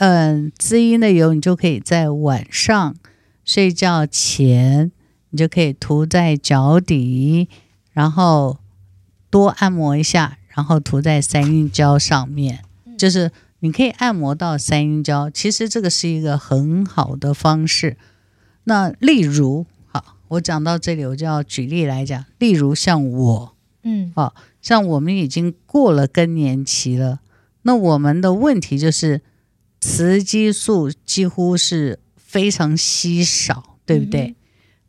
[0.00, 2.96] 这嗯滋阴的油你就可以在晚上
[3.44, 4.90] 睡觉前，
[5.28, 7.48] 你就可以涂在脚底，
[7.92, 8.58] 然后
[9.28, 12.64] 多按摩一下，然后涂在三阴交上面，
[12.98, 13.30] 就是。
[13.62, 17.98] 你可以按摩到三阴交，其实这个是一个很好的方式。
[18.64, 22.24] 那例如，好，我讲到这里，我就要举例来讲。
[22.38, 27.20] 例如像我，嗯，好，像我们已经过了更年期了，
[27.60, 29.20] 那我们的问题就是
[29.80, 34.26] 雌激素几乎是非常稀少，对不对？
[34.28, 34.36] 嗯、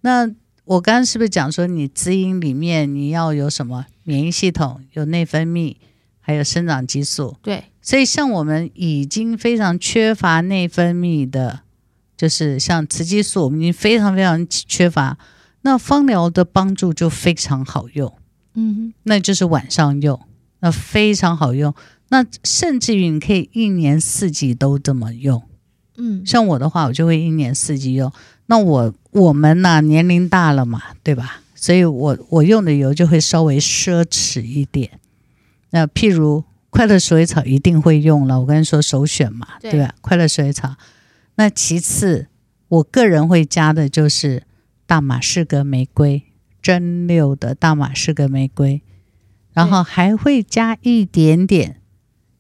[0.02, 3.86] 那我刚刚是不是讲说，你滋阴里面你要有什么？
[4.04, 5.76] 免疫系统，有内分泌，
[6.20, 7.66] 还有生长激素，对。
[7.82, 11.62] 所以，像我们已经非常缺乏内分泌的，
[12.16, 15.18] 就是像雌激素，我们已经非常非常缺乏。
[15.62, 18.14] 那芳疗的帮助就非常好用，
[18.54, 20.20] 嗯哼，那就是晚上用，
[20.60, 21.74] 那非常好用。
[22.12, 25.42] 那甚至于你可以一年四季都这么用，
[25.98, 28.14] 嗯，像我的话，我就会一年四季用。
[28.46, 31.42] 那我我们呢、啊，年龄大了嘛，对吧？
[31.56, 35.00] 所以我我用的油就会稍微奢侈一点。
[35.72, 36.44] 那譬如。
[36.74, 39.94] 快乐鼠尾草一定会用了，我跟你说首选嘛，对，对吧？
[40.00, 40.78] 快乐鼠尾草，
[41.36, 42.28] 那其次
[42.70, 44.44] 我个人会加的就是
[44.88, 46.24] 大马士革玫瑰，
[46.62, 48.82] 蒸馏的大马士革玫瑰，
[49.52, 51.81] 然后还会加一点点，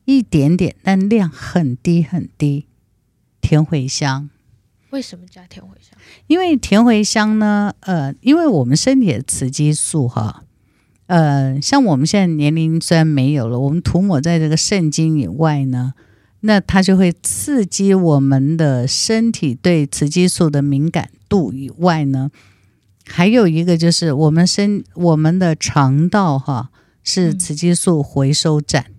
[0.06, 2.66] 一点点，但量很低很低，
[3.42, 4.30] 甜茴香。
[4.90, 5.98] 为什么加甜茴香？
[6.28, 10.44] 因为甜茴香呢，呃，因为我们身体的雌激素哈。
[11.08, 15.94] 呃，像我们现在年龄虽然没有了，我们涂抹在这个肾经以外呢，
[16.40, 22.32] 那它就会刺激我们的身体对雌激素的敏感度以外呢，
[23.06, 26.70] 还有一个就是我们身我们的肠道哈
[27.04, 28.96] 是雌激素回收站，嗯、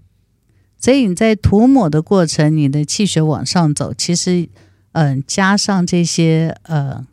[0.83, 4.49] 所以你在涂抹的过程，你的气血往上走，其实
[4.93, 7.07] 嗯、呃，加上这些呃，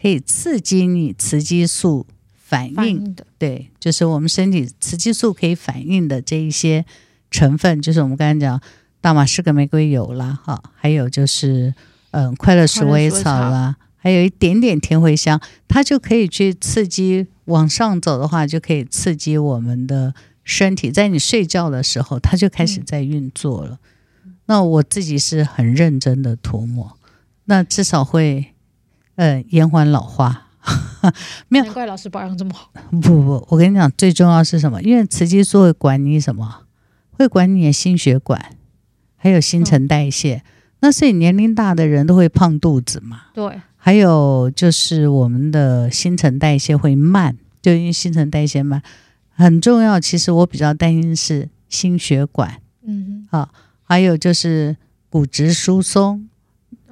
[0.00, 2.06] 可以刺激你雌激素。
[2.52, 6.84] 反应，反应的对，就是我们身体雌激素可以反应的这一些
[7.30, 8.60] 成分，就是我们刚才讲
[9.00, 11.72] 大马士革玫瑰油啦，哈，还有就是
[12.10, 20.12] 嗯快乐鼠尾草啦，还有一点点甜茴香，它就可以去刺激往上走的话，就可以刺激我们的
[20.44, 23.78] 身体，在你睡觉的时候，它就开始在运作了。
[24.24, 26.96] 嗯、那我自己是很认真的涂抹，
[27.44, 28.54] 那至少会
[29.16, 30.48] 嗯延缓老化。
[31.48, 32.70] 没有，难怪老师保养这么好。
[32.90, 34.80] 不不，我跟你讲，最重要是什么？
[34.82, 36.62] 因为雌激素会管你什么？
[37.10, 38.56] 会管你的心血管，
[39.16, 40.36] 还有新陈代谢。
[40.36, 40.42] 嗯、
[40.80, 43.22] 那所以年龄大的人都会胖肚子嘛？
[43.34, 43.60] 对。
[43.76, 48.80] 还有就是我们的新陈代谢会慢，就因为新陈代谢慢
[49.42, 49.98] 很重要。
[49.98, 53.50] 其实我比较担心是心血管，嗯哼，啊，
[53.82, 54.76] 还有就是
[55.10, 56.28] 骨质疏松，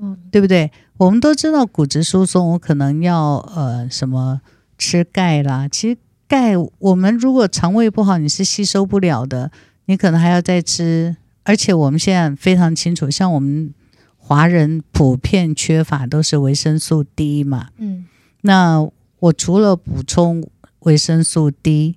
[0.01, 0.71] 嗯，对不对？
[0.99, 4.41] 我们都知道骨质疏松，我可能要呃什么
[4.77, 5.67] 吃钙啦。
[5.69, 5.97] 其实
[6.29, 9.51] 钙，我们如果肠胃不好，你是吸收不了的，
[9.87, 11.17] 你可能还要再吃。
[11.44, 13.73] 而且我们现在非常清楚，像我们
[14.19, 17.69] 华人普遍缺乏都是维生素 D 嘛。
[17.79, 18.05] 嗯。
[18.42, 18.87] 那
[19.21, 20.46] 我除了补充
[20.81, 21.96] 维生素 D，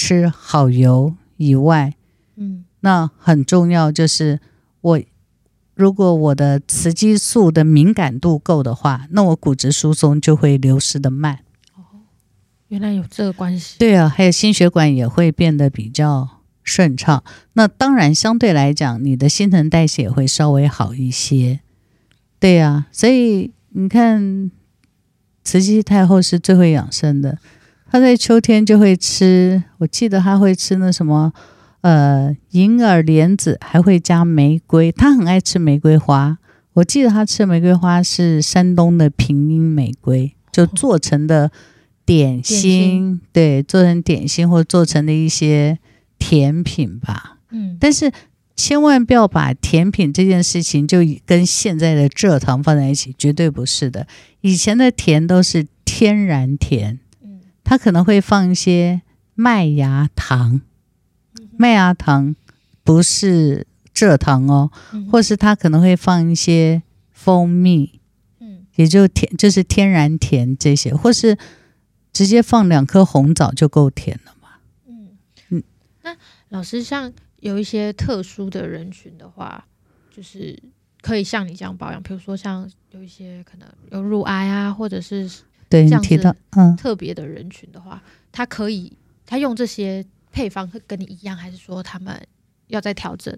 [0.00, 1.94] 吃好油以外，
[2.36, 4.40] 嗯，那很重要就是
[4.80, 5.00] 我。
[5.74, 11.38] 如果我的雌激素的敏感度够的话，那我骨质疏松就会流失的慢。
[11.74, 12.04] 哦，
[12.68, 13.78] 原来有这个关系。
[13.78, 17.24] 对啊，还有心血管也会变得比较顺畅。
[17.54, 21.60] 那当然，相对来讲，你的新陈代谢也会稍微好一些。
[22.38, 24.50] 对啊，所以你看，
[25.42, 27.38] 慈禧太后是最会养生的。
[27.90, 31.32] 她在秋天就会吃，我记得他会吃那什么。
[31.82, 36.36] 呃，银耳莲子还会加玫瑰，他很爱吃玫瑰花。
[36.74, 41.50] 我记得他吃玫瑰花是山东的平阴玫瑰，就做成的
[42.04, 45.78] 点心，对，做成点心或做成的一些
[46.18, 47.38] 甜品吧。
[47.50, 48.12] 嗯，但是
[48.54, 54.06] 千万不要把甜品这件事情就跟现在的蔗糖放在一起，绝对不是的。
[54.42, 56.98] 以前的甜都是天然甜，嗯，
[57.70, 59.00] 它可能会放一些
[59.36, 60.60] 麦芽糖。
[61.56, 62.34] 麦芽糖
[62.82, 63.64] 不是
[63.94, 68.00] 蔗糖哦，嗯、或是它可能会放一些蜂蜜，
[68.40, 71.38] 嗯，也就甜，就是天然甜这些，或是
[72.12, 74.48] 直接放两颗红枣就够甜了嘛。
[74.88, 75.10] 嗯
[75.50, 75.62] 嗯，
[76.02, 76.16] 那
[76.48, 79.64] 老师像有一些特殊的人群的话，
[80.10, 80.60] 就是
[81.02, 85.30] 可以像你这样保养，比如说像有一些可能有乳癌啊，或者是
[85.70, 88.92] 对你提到嗯特别的人群的话，他可以
[89.24, 90.04] 他用这些。
[90.32, 92.16] 配方会跟你一样，还是说他们
[92.68, 93.36] 要再调整？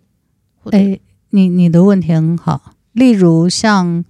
[0.72, 2.74] 哎，你你的问题很好。
[2.92, 4.04] 例如像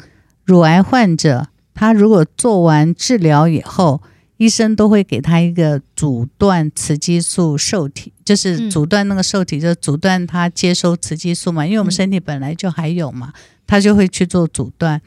[0.45, 4.03] 乳癌患者，他如果做完治疗以后，
[4.37, 11.64] 医生都会给他一个阻断雌激素受体，就是阻断那个受体，嗯、就阻断他接收雌激素嘛。
[11.64, 13.33] 因为我们身体本来就还有嘛，
[13.64, 15.01] 他就会去做阻断。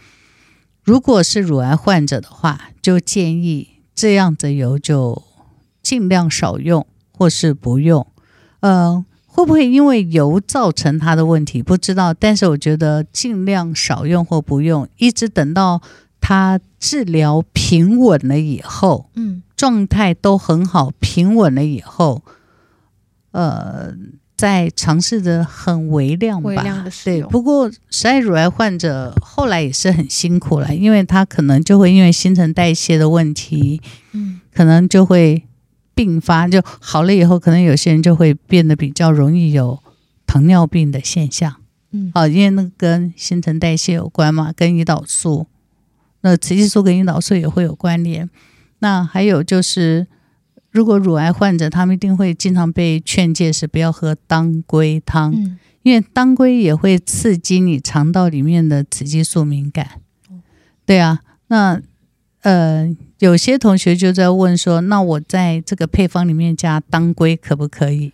[0.85, 5.21] 如果是乳癌患者的话，就建议这样子油就
[5.83, 6.87] 尽量少用。
[7.17, 8.05] 或是不用，
[8.59, 11.63] 呃，会不会因为油造成他的问题？
[11.63, 15.81] 不知道，但是我觉得尽量少用或不用，一直等到
[16.19, 22.21] 他治疗平稳了以后，嗯，状态都很好，平稳了以后，
[23.31, 23.93] 呃，
[24.35, 26.49] 再尝试着很微量吧。
[26.49, 26.91] 微量的。
[27.03, 33.81] 对，不过十二乳癌患者后来也是很辛苦了，因为他可能就会因为新陈代谢的问题，
[34.13, 35.43] 嗯，可能就会。
[35.97, 39.79] 并发就好了以后，可能有些人就会变得比较容易有
[40.27, 41.55] 糖尿病的现象。
[41.91, 45.47] 嗯，好，因为那个跟新陈代谢有关嘛，跟胰岛素，
[46.19, 48.29] 那雌激素跟胰岛素也会有关联。
[48.79, 50.05] 那还有就是，
[50.75, 60.01] 如果乳癌患者，他们一定会经常被劝诫是不要喝当归汤，嗯，因为当归也会刺激你肠道里面的雌激素敏感。
[60.85, 61.81] 对啊，那
[62.41, 62.95] 呃。
[63.19, 68.11] 有些同学就在问说：“那我在这个配方里面加当归可不可以？”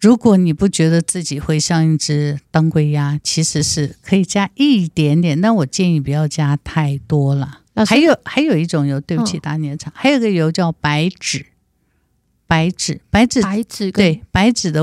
[0.00, 7.61] 如果你不觉得自己会像一只当归鸭，其实是可以加一点点，但我建议不要加太多了。
[7.86, 11.46] 还有还有一种油，对不起，打你的岔，还有个油叫白芷，
[12.46, 14.82] 白芷，白芷，白芷，对，白芷的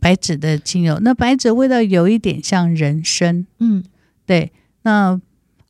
[0.00, 3.82] 白芷的精油，那白芷味道有一点像人参，嗯，
[4.24, 5.20] 对，那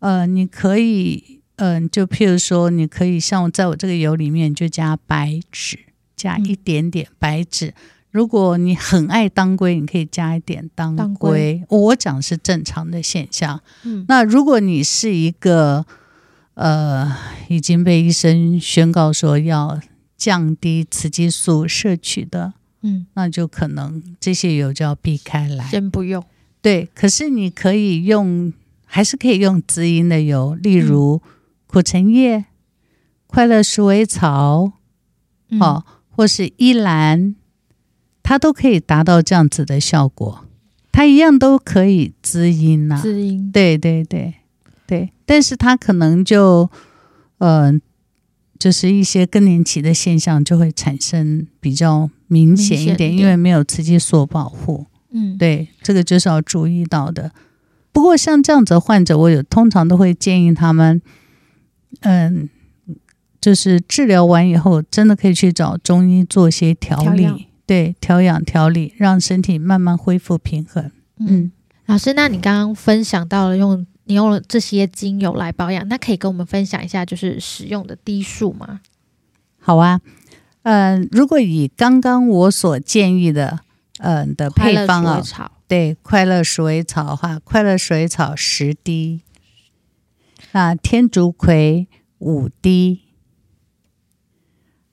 [0.00, 1.36] 呃，你可以。
[1.60, 5.76] 嗯，就譬如说，你可以像我在我这个油里面就加白芷，
[6.14, 7.74] 加一点点白芷。
[8.12, 11.04] 如果你很爱当归，你可以加一点当归。
[11.04, 13.60] 当归我讲是正常的现象。
[13.82, 15.84] 嗯，那如果你是一个
[16.58, 17.16] 呃
[17.48, 19.80] 已经被医生宣告说要
[20.16, 22.52] 降低雌激素摄取的，
[22.82, 26.24] 嗯，那就可能这些油就要避开来，先不用。
[26.60, 28.52] 对，可是你可以用，
[28.84, 31.22] 还是可以用滋阴的油，例如。
[31.24, 31.30] 嗯
[31.70, 32.46] 苦橙叶、
[33.26, 34.72] 快乐鼠尾草，
[35.50, 37.34] 嗯、哦，或是依兰，
[38.22, 40.46] 它都可以达到这样子的效果。
[40.90, 43.52] 它一样都可以滋阴呐、啊，滋阴。
[43.52, 44.34] 对对对对，
[45.28, 46.70] 但是他可能就，
[47.36, 47.70] 呃，
[48.58, 54.86] 就是一些更年期的现象就会产生比较明显一点，因为没有雌激素保护。
[55.10, 57.30] 嗯，对，这个就是要注意到的。
[57.92, 61.02] 不过像这样子的患者，我有通常都会建议他们。
[62.00, 62.48] 嗯，
[63.38, 67.38] 就是治疗完以后，真的可以去找中医做些调理，调。
[67.66, 70.90] 对，调养调理，让身体慢慢恢复平衡。
[71.18, 71.52] 嗯，嗯，
[71.86, 78.80] 老师，那你刚刚分享到了用你用了这些精油来保养，那可以跟我们分享一下，就是使用的滴数吗？
[79.60, 80.00] 好啊，
[80.62, 83.60] 嗯，如果以刚刚我所建议的，
[83.98, 85.22] 嗯的配方啊，
[85.68, 89.20] 对，快乐鼠尾草的话，快乐鼠尾草十滴。
[90.52, 91.86] 那天竺葵
[92.20, 93.02] 五滴，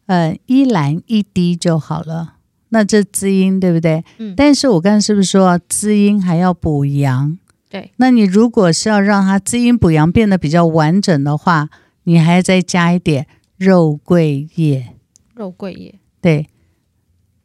[0.08, 2.34] 呃，依兰一滴就好了。
[2.70, 4.04] 那这滋阴对不对？
[4.18, 4.34] 嗯。
[4.36, 7.38] 但是我刚才是不是说滋阴还要补阳？
[7.76, 11.70] 对，那你如果是要让它滋阴补阳变得比较完整的话，
[12.04, 14.94] 你还再加一点肉桂叶。
[15.34, 16.48] 肉桂叶，对。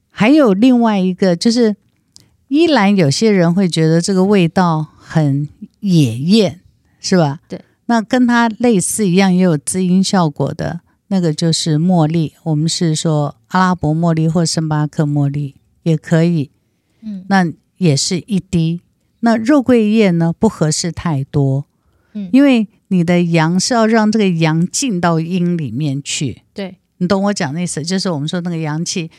[0.09, 1.75] 还有另外一个就是，
[2.47, 5.49] 依然有些人会觉得这个味道很
[5.81, 6.61] 野艳，
[7.01, 7.41] 是吧？
[7.49, 7.61] 对。
[7.87, 12.35] 那跟它类似一样，也有滋阴效果的那个就是茉莉。
[12.45, 16.53] 我们是说阿拉伯茉莉或圣巴克茉莉也可以。
[17.03, 17.25] 嗯。
[17.29, 18.83] 那也是一滴。
[19.21, 21.67] 那肉桂叶呢，不合适太多。
[22.13, 22.29] 嗯。
[22.33, 26.43] 因为你的阳是要让这个阳进到阴里面去。
[26.53, 26.77] 对。
[26.99, 27.83] 你懂我讲的意思？
[27.83, 29.11] 就是我们说那个阳气，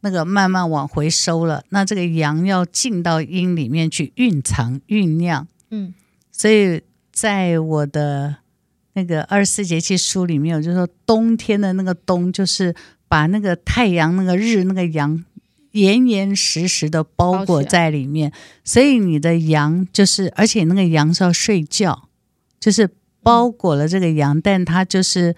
[0.00, 1.64] 那个慢慢往回收了。
[1.70, 5.46] 那这个阳要进到阴里面去蕴藏、酝酿。
[5.70, 5.94] 嗯。
[6.30, 6.82] 所以。
[7.12, 8.36] 在我的
[8.94, 12.74] 那个二十四节气书里面，我就说冬天的那个冬，就是
[13.08, 15.22] 把那个太阳、那个日、那个阳
[15.72, 18.32] 严严实实的包裹在里面。
[18.64, 22.08] 所以你的羊就是，而且那个羊是要睡觉，
[22.58, 22.88] 就是
[23.22, 25.34] 包裹了这个羊，但它就是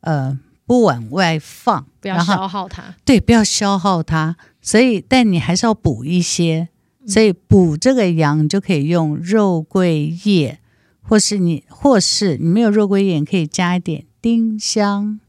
[0.00, 2.94] 呃不往外放，不要消耗它。
[3.04, 4.36] 对，不要消耗它。
[4.60, 6.68] 所以，但你还是要补一些。
[7.06, 10.60] 所以补这个羊，就可以用肉桂叶。
[11.06, 15.20] 或是你，或是你没有肉桂叶，可以加一点丁香，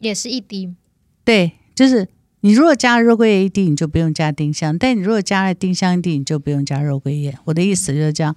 [0.00, 0.74] 也是一滴。
[1.22, 2.08] 对，就是
[2.40, 7.36] 你如果加了肉桂叶一滴，你就不用加丁香；但你如果加了丁香一滴，你就不用加肉桂叶。
[7.44, 8.34] 我的意思就是这样。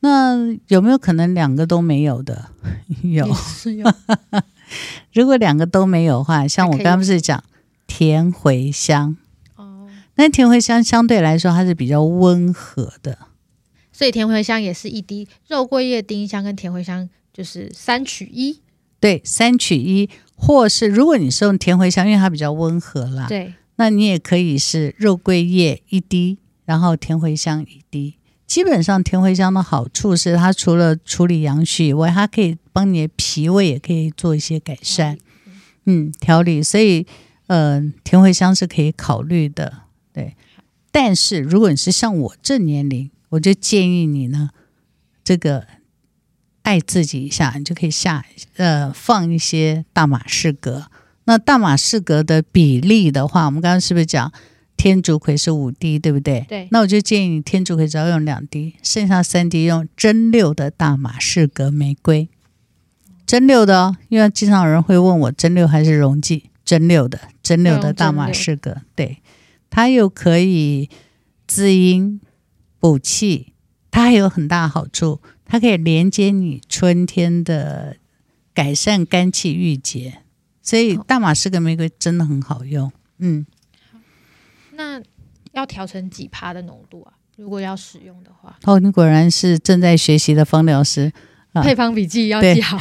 [0.00, 0.36] 那
[0.68, 2.50] 有没有可能两个都没有的？
[3.02, 3.94] 有，有
[5.12, 7.42] 如果两个都没有的话，像我刚刚不是讲
[7.86, 9.16] 甜茴香
[9.56, 13.18] 哦，那甜茴香相对来说它是比较温和的。
[13.92, 18.60] 所以甜茴香也是一滴，肉桂叶、丁香跟甜茴香就是三取一。
[19.04, 28.14] 对，三取一，或是如果你是用甜茴香，因为它比较温和啦，对，那你也可以是肉桂叶一滴，然后甜茴香一滴。
[28.46, 35.18] 基本上甜茴香的好处是，它除了处理阳虚以外，它可以帮你的脾胃也可以做一些改善，
[35.84, 36.62] 嗯，调理。
[36.62, 37.06] 所以，
[37.48, 39.82] 呃，甜茴香是可以考虑的，
[40.14, 40.34] 对。
[40.90, 44.48] 但是如果你是像我这年龄，我就建议你呢，
[45.22, 45.66] 这个
[46.64, 48.24] 爱自己一下，你就可以下
[48.56, 50.88] 呃放一些大马士革。
[51.26, 54.30] 那大马士革的比例的话，我们刚刚是不是讲
[54.76, 56.44] 天竺葵是五滴，对不对？
[56.48, 56.68] 对。
[56.70, 62.28] 那我就建议你天竺葵只要用两滴，剩下三滴用蒸馏的大马士革玫瑰。
[63.24, 66.50] 蒸馏的哦，因为经常有人会问我蒸馏还是溶剂？
[66.64, 69.18] 蒸馏的，蒸馏的大马士革，对，
[69.70, 70.90] 它又可以
[71.46, 72.20] 滋阴。
[72.80, 73.54] 补气，
[73.90, 75.22] 它还有很大好处，
[75.54, 77.96] 它可以连接你春天的
[78.52, 80.18] 改善肝气郁结，
[80.60, 82.90] 所以大马士革玫瑰真的很好用。
[83.18, 83.46] 嗯，
[84.72, 85.00] 那
[85.52, 87.12] 要调成几趴的浓度啊？
[87.36, 91.12] 如果要使用的话，哦，你果然是正在学习的芳疗师，
[91.52, 92.76] 啊、配方笔记要记好。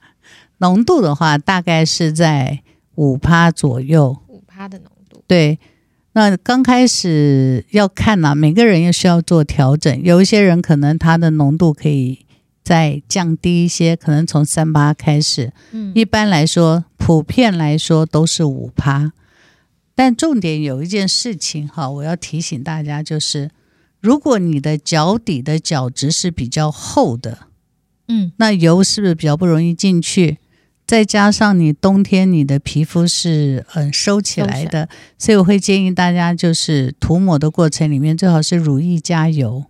[0.56, 2.62] 浓度的话，大概是在
[2.94, 5.58] 五趴左右，五趴的浓度，对。
[6.16, 10.02] 那刚开始要看呐、啊，每个人也需要做调整。
[10.02, 12.24] 有一些人可能他的浓度可以
[12.64, 15.52] 再降低一些，可能从三八开始。
[15.72, 19.12] 嗯，一般来说，普遍来说都是五趴。
[19.94, 23.50] 但重点有一件事情哈，我要提醒大家，就是
[24.00, 27.40] 如果你的脚底的角质是比较厚的，
[28.08, 30.38] 嗯，那油是不是比较不容易进去？
[30.86, 39.64] 再加上你冬天你的皮肤是嗯收起来的，所以我会建议大家就是涂抹的过程里面最好是乳液加油，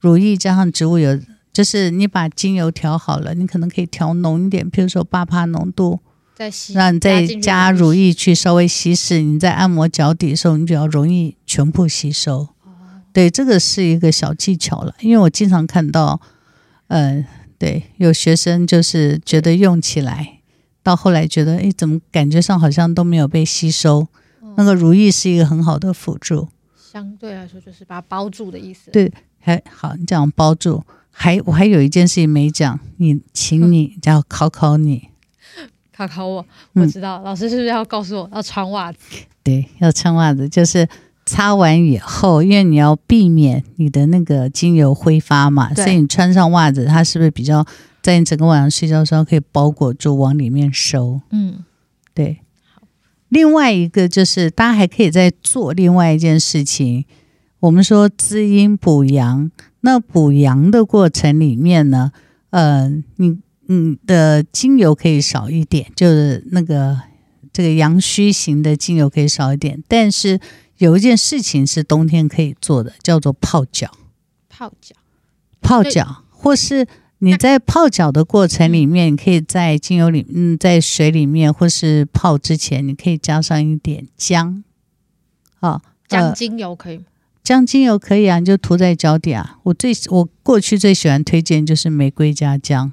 [0.00, 1.20] 乳液加上植物油，
[1.52, 6.00] 就是你把精油调好了，你可能可以调浓一点，比如说八帕浓度，
[6.34, 12.48] 再吸，那你再加乳液去稍微稀释，你在按摩脚底的时候，你比较容易全部吸收。
[13.12, 16.18] 对，这个是一个小技巧了，因为我经常看到，
[16.88, 17.26] 嗯。
[17.60, 20.40] 对，有学生就是觉得用起来，
[20.82, 24.08] 到后来觉得，哎，怎么感觉上好像都没有被吸收？
[24.42, 28.90] 嗯、那个如意是一个很好的辅助，相对来说就是把它包住的意思。
[28.90, 35.10] 对，还好，你讲包住，还我还有一件事情没讲，你请你要考考你，
[35.94, 38.98] 考考我，我知道、嗯、老师是不是要告诉我要穿袜子？
[39.44, 40.88] 对，要穿袜子，就是。
[41.26, 47.64] 擦完以后，因为你要避免你的那个精油挥发嘛，所以你穿上袜子，它是不是比较
[48.02, 51.20] 在你整个晚上睡觉的时候可以包裹住，往里面收？
[51.30, 51.64] 嗯，
[52.12, 52.38] 对。
[53.28, 57.04] 另外一个就是，大家还可以再做另外一件事情。
[57.60, 59.52] 我们说滋阴补阳，
[59.82, 62.10] 那补阳的过程里面呢，
[62.50, 66.98] 呃，你你的精油可以少一点，就是那个
[67.52, 70.40] 这个阳虚型的精油可以少一点，但是。
[70.80, 73.90] 有一件事情是冬天可以做的，叫做泡脚。
[74.48, 74.94] 泡脚，
[75.60, 76.86] 泡脚，或是
[77.18, 84.64] 你在泡脚的过程里面，你可以在精油里，嗯，在水里面，或是泡之前，你可以加上一点姜，
[85.60, 87.04] 啊，姜精油可以吗？
[87.42, 89.58] 姜精油可以啊，你就涂在脚底啊。
[89.64, 92.90] 我最我过去最喜欢推荐就是玫瑰加姜，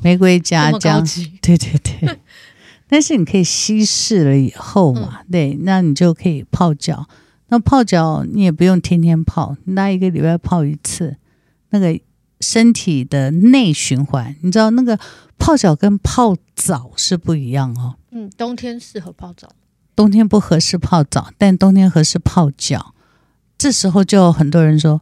[0.00, 1.04] 玫瑰加姜，
[1.40, 2.18] 对对 对。
[2.88, 7.06] 但是你可以稀释了以后嘛，嗯、对，那你就可以泡脚。
[7.48, 11.16] 那泡脚你也不用天天泡，那一个礼拜泡一次，
[11.70, 11.98] 那个
[12.40, 14.98] 身体的内循环，你知道那个
[15.38, 17.94] 泡脚跟泡澡是不一样哦。
[18.10, 19.50] 嗯，冬天适合泡澡，
[19.94, 22.94] 冬天不合适泡澡，但冬天合适泡脚。
[23.56, 25.00] 这时候就很多人说，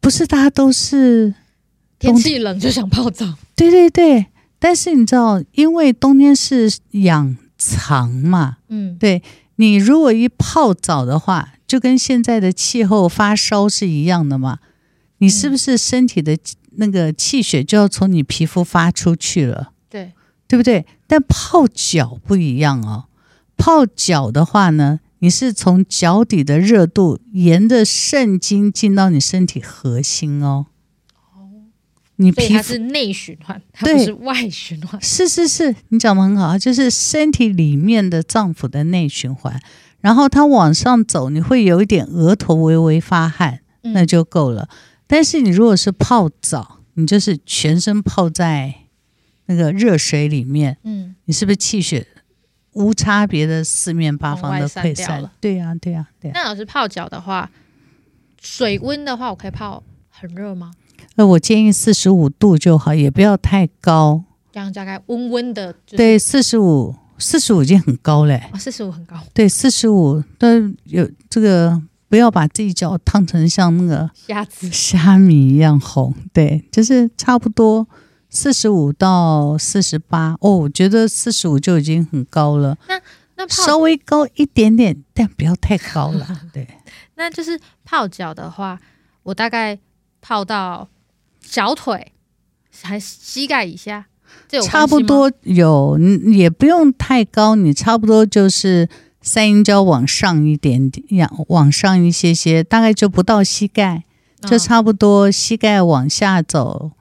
[0.00, 1.34] 不是大家都是
[1.98, 3.34] 天气冷就想泡澡？
[3.54, 4.26] 对对对。
[4.60, 9.22] 但是你知道，因为冬天是养藏嘛，嗯，对，
[9.56, 14.58] 你如果一泡澡的话，就跟现在的气候发烧是一样的嘛，
[15.18, 16.38] 你是不是身体的
[16.76, 19.72] 那个气血就要从你皮肤发出去了？
[19.88, 20.12] 对，
[20.46, 20.84] 对不对？
[21.06, 23.06] 但泡脚不一样哦，
[23.56, 30.66] 泡脚的话呢，你是从脚底的热度沿着肾经进到你身体核心哦。
[32.20, 35.00] 你皮肤是内循环，它不是外循环。
[35.00, 39.58] 是是是，你讲的很好，就是身体里面的脏腑的内循环。
[40.00, 44.68] 然后它往上走，你会有一点额头微微发汗，那就够了。
[44.70, 48.74] 嗯、但是你如果是泡澡，你就是全身泡在
[49.46, 52.06] 那个热水里面，嗯，你是不是气血
[52.74, 55.32] 无差别的四面八方的溃散了？
[55.40, 56.32] 对呀、啊，对呀、啊，对、啊。
[56.34, 57.50] 那老师泡脚的话，
[58.42, 60.72] 水温的话，我可以泡很热吗？
[61.16, 65.74] 那我建议四十五度就好，也不要太高，这样大概温温的。
[65.86, 68.36] 对，四十五，四十五已经很高嘞。
[68.52, 69.16] 啊，四十五很高。
[69.34, 76.14] 对，四十五但有这个，不要把自己脚烫成像那个虾子、虾米一样红。
[76.32, 77.86] 对，就是差不多
[78.30, 80.36] 四十五到四十八。
[80.40, 82.78] 哦，我觉得四十五就已经很高了。
[82.88, 82.98] 那
[83.36, 86.26] 那稍微高一点点，但不要太高了。
[86.54, 86.66] 对，
[87.16, 88.80] 那就是泡脚的话，
[89.24, 89.78] 我大概
[90.22, 90.88] 泡到。
[91.50, 92.12] 小腿
[92.80, 94.06] 还膝盖以下，
[94.48, 98.88] 这差不多有，也不用太高，你差不多就是
[99.20, 104.04] 三阴交往上一点点，往上一些些，大概就不到膝盖，
[104.42, 106.92] 就差不多膝盖往下走，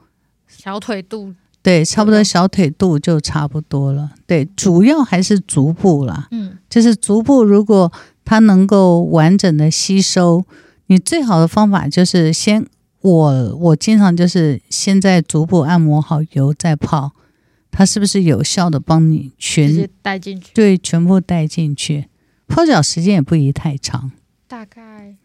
[0.48, 4.10] 小腿肚，对，差不多小腿肚就差不多了。
[4.26, 7.94] 对，主要还是足部啦，嗯，就是足部如果
[8.26, 10.44] 它能够完整的吸收，
[10.88, 12.66] 你最好的方法就是先。
[13.02, 17.14] 我我经常就是先在足部按摩好油再泡，
[17.72, 20.52] 它是不是有效的帮你全带进去？
[20.54, 22.10] 对，全部带进去。
[22.48, 24.12] 泡脚时间也不宜太长，
[24.48, 25.16] 大概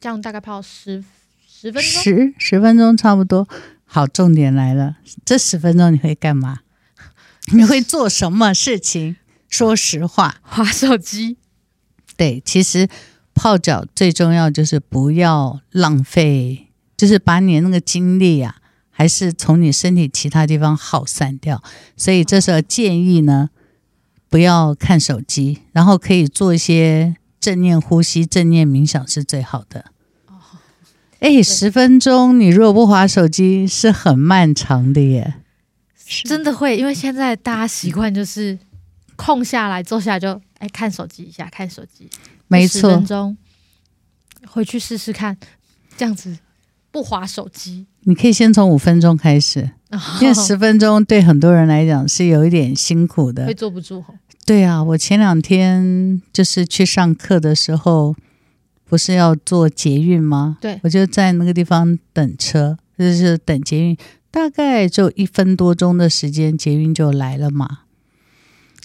[0.00, 1.02] 这样大概泡十
[1.46, 3.48] 十分钟，十十分钟差不多。
[3.84, 6.60] 好，重点来了，这十分钟你会干嘛？
[7.54, 9.16] 你会做什么事情？
[9.48, 11.38] 说实话，滑手机。
[12.18, 12.86] 对，其实
[13.32, 16.67] 泡脚最重要就是不要浪费。
[16.98, 18.56] 就是把你那个精力啊，
[18.90, 21.62] 还是从你身体其他地方耗散掉，
[21.96, 23.50] 所以这时候建议呢，
[24.28, 29.84] 不要看手机，然后可以做一些正念呼吸、正念冥想是最好的。
[30.26, 30.34] 哦
[31.20, 35.34] 哎，十分钟你如果不划手机是很漫长的耶，
[36.24, 38.58] 真的会，因为现在大家习惯就是
[39.14, 42.10] 空下来坐下来就哎看手机一下，看手机，
[42.48, 43.36] 没错，十分钟
[44.48, 45.36] 回去试试看，
[45.96, 46.36] 这样子。
[46.98, 54.04] 不滑手机，你可以先从五分钟开始，哦、 因为十分钟对很多人来讲是有一点辛苦的，会坐不住。
[54.44, 58.16] 对啊，我前两天就是去上课的时候，
[58.84, 60.58] 不是要坐捷运吗？
[60.60, 63.96] 对，我就在那个地方等车，就是等捷运，
[64.32, 67.82] 大概就一分多钟的时间，捷运就来了嘛。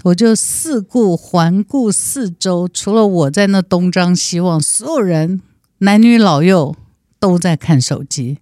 [0.04, 5.42] 我就四顾环顾四周，除了我在那东张西望，所有人
[5.80, 6.76] 男女老幼。
[7.24, 8.38] 都在看手机，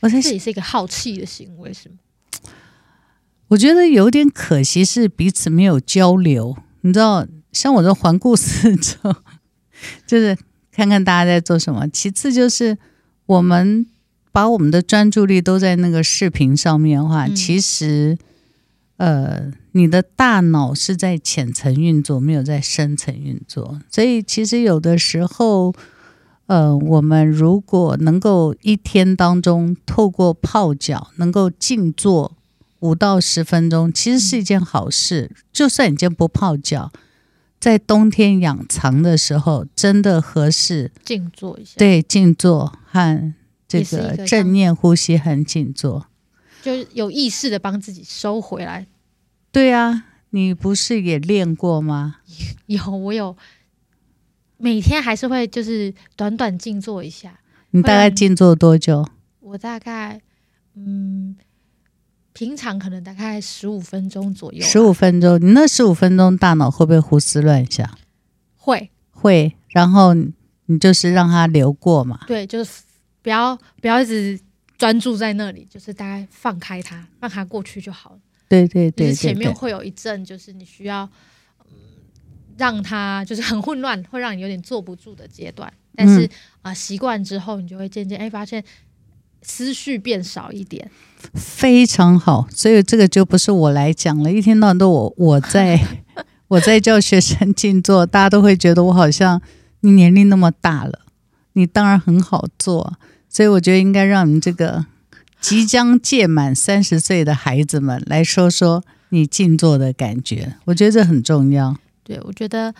[0.00, 1.96] 我在这也是一个好气的行为，是吗？
[3.48, 6.56] 我觉得有点可惜，是彼此没有交流。
[6.80, 9.14] 你知道，像我这环顾四周，
[10.06, 10.34] 就是
[10.72, 11.86] 看看大家在做什么。
[11.88, 12.78] 其次就是
[13.26, 13.84] 我们
[14.32, 18.16] 把我们的专注力都在那个视频上面的话，嗯、其实，
[18.96, 23.78] 呃，你的大脑是在浅层运作，没有在深层运作。
[23.90, 25.74] 所以，其实有的时候。
[26.50, 32.36] 呃，我们如果能够一天当中透过泡脚，能够静坐
[32.80, 35.30] 五到十分钟，其实是一件好事。
[35.52, 36.90] 就算你今天不泡脚，
[37.60, 41.74] 在冬天养藏的时候，真的合适静坐一下。
[41.78, 43.32] 对，静坐和
[43.68, 46.08] 这个正念呼吸和静坐，
[46.60, 48.88] 就有意识的帮自己收回来。
[49.52, 52.16] 对啊，你不是也练过吗？
[52.66, 53.36] 有，我有，
[54.60, 57.40] 每天还是会就是短短静坐一下。
[57.70, 59.06] 你大概静坐多久？
[59.40, 60.20] 我大概
[60.74, 61.36] 嗯。
[62.32, 67.98] 平常可能大概十五分钟左右，十五分钟，你那十五分钟大脑会不会胡思乱想？
[68.56, 72.20] 会会，然后你就是让它流过嘛。
[72.28, 72.82] 对，就是
[73.20, 74.40] 不要不要一直
[74.78, 78.18] 专注在那里，就是大概放开它，让它过去就好了。
[78.48, 81.10] 对对对，对，前面会有一阵，就是你需要嗯，
[82.60, 85.72] 让他就是很混乱，会让你有点坐不住的阶段。
[85.96, 86.28] 但是
[86.62, 88.62] 啊，习惯之后，你就会渐渐哎发现。
[89.42, 90.90] 思绪变少一点，
[91.32, 92.46] 非常好。
[92.50, 95.80] 所以这个就不是我来讲了，一天到晚都我 我在
[96.48, 99.40] 我在教学生静坐，大家都会觉得我好像
[99.80, 101.06] 你年龄那么大了，
[101.54, 102.98] 你当然很好做。
[103.30, 104.84] 所以我觉得应该让你们这个
[105.40, 111.74] 即将届满三十岁的孩子们来说说你静坐的感觉，我觉得这很重要。
[112.10, 112.74] 对，我觉得。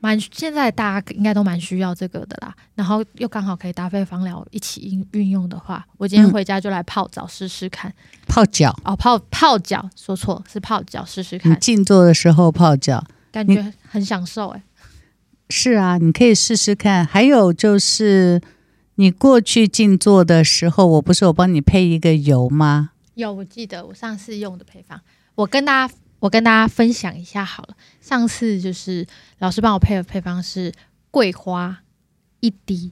[0.00, 7.92] 蛮现在大家应该都蛮需要这个的啦，然后又刚好可以搭配芳疗一起运运用的话，我今天回家就来泡澡试试看。
[8.28, 11.50] 泡脚哦，泡泡脚，说错是泡脚试试看。
[11.50, 14.62] 你静坐的时候泡脚，感觉很享受哎。
[15.50, 17.04] 是啊，你可以试试看。
[17.04, 18.40] 还有就是
[18.94, 22.90] 你过去静坐的时候，我不是有帮你配一个油吗？
[23.14, 25.00] 有，我记得我上次用的配方，
[25.34, 25.94] 我跟大家。
[26.20, 29.06] 我跟大家分享一下好了，上次就是
[29.38, 30.72] 老师帮我配的配方是
[31.12, 31.78] 桂花
[32.40, 32.90] 一滴，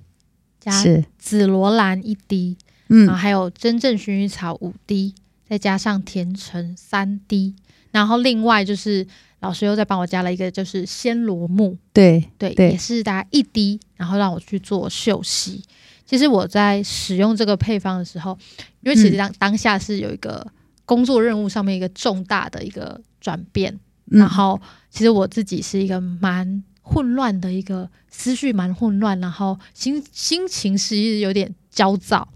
[0.61, 0.73] 加
[1.19, 2.57] 紫罗兰一滴，
[2.89, 5.13] 嗯，然后还有真正薰衣草五滴，
[5.49, 7.57] 再加上甜橙三滴，
[7.91, 9.05] 然后另外就是
[9.41, 15.61] 老师又再帮我加了一个就是鲜罗木，对对，也是大概一滴，然后让我去做嗅吸。
[16.05, 18.39] 其实我在使用这个配方的时候，
[18.83, 20.47] 因为其实当当下是有一个
[20.85, 23.01] 工作任务上面一个重大的一个。
[23.27, 32.29] 转变，然后其实我自己是一个蛮混乱的一个思绪，蛮混乱，然后心心情是有点焦躁，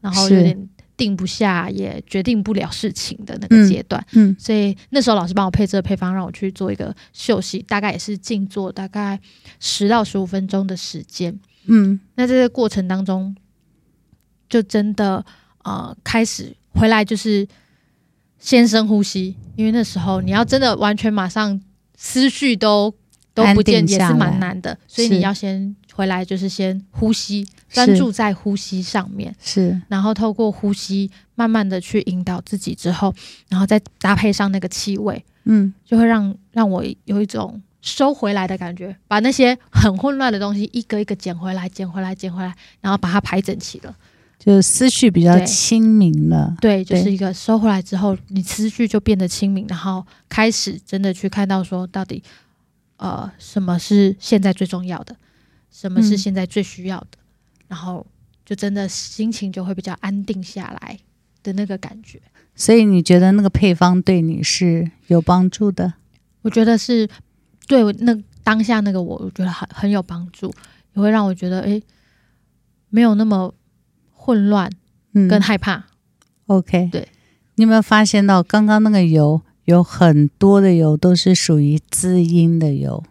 [0.00, 0.56] 然后有点
[0.96, 4.02] 定不下，也决定不了事情的那个阶段。
[4.12, 9.20] 嗯，嗯，所以那时候老师帮我配这个配方，让我去做一个休息，大概也是静坐大概
[9.60, 11.38] 十到十五分钟的时间。
[11.66, 13.36] 嗯，那在这个过程当中，
[14.48, 15.22] 就真的
[15.64, 17.46] 呃开始回来就是。
[18.38, 21.60] 先深呼吸，因为那时候你要真的完全马上
[21.96, 22.94] 思绪都
[23.34, 24.76] 都不见，也是蛮难的。
[24.86, 29.34] 所以你要先回来，就是先呼吸，专注在呼吸上面。
[29.40, 33.14] 是，然后透过呼吸，慢慢的去引导自己之后，
[33.48, 43.94] 然后再搭配上那个气味，嗯，就会让让我有一种收回来的感觉，把那些很混乱的东西一个一个捡回来，捡回来，捡回来，然后把它排整齐了。
[44.38, 52.22] 就思绪比较清明了，对，对，就是一个收回来之后，你思绪就变得清明，然后开始真的去看到说，到底
[52.98, 55.16] 呃什么是现在最重要的，
[55.72, 58.06] 什么是现在最需要的，嗯、然后
[58.46, 60.96] 就真的心情就会比较安定下来
[61.42, 62.20] 的那个感觉。
[62.54, 65.94] 所以你觉得那个配方对你是有帮助的？
[66.42, 67.08] 我觉得是
[67.66, 70.54] 对那当下那个我，我觉得很很有帮助，
[70.94, 71.82] 也会让我觉得哎，
[72.88, 73.52] 没有那么。
[74.28, 74.70] 混乱，
[75.14, 75.76] 跟害怕。
[75.76, 75.84] 嗯、
[76.48, 77.08] OK，对，
[77.54, 83.02] 你有没有发现到刚刚那个油有很多的油都是属于滋阴的油？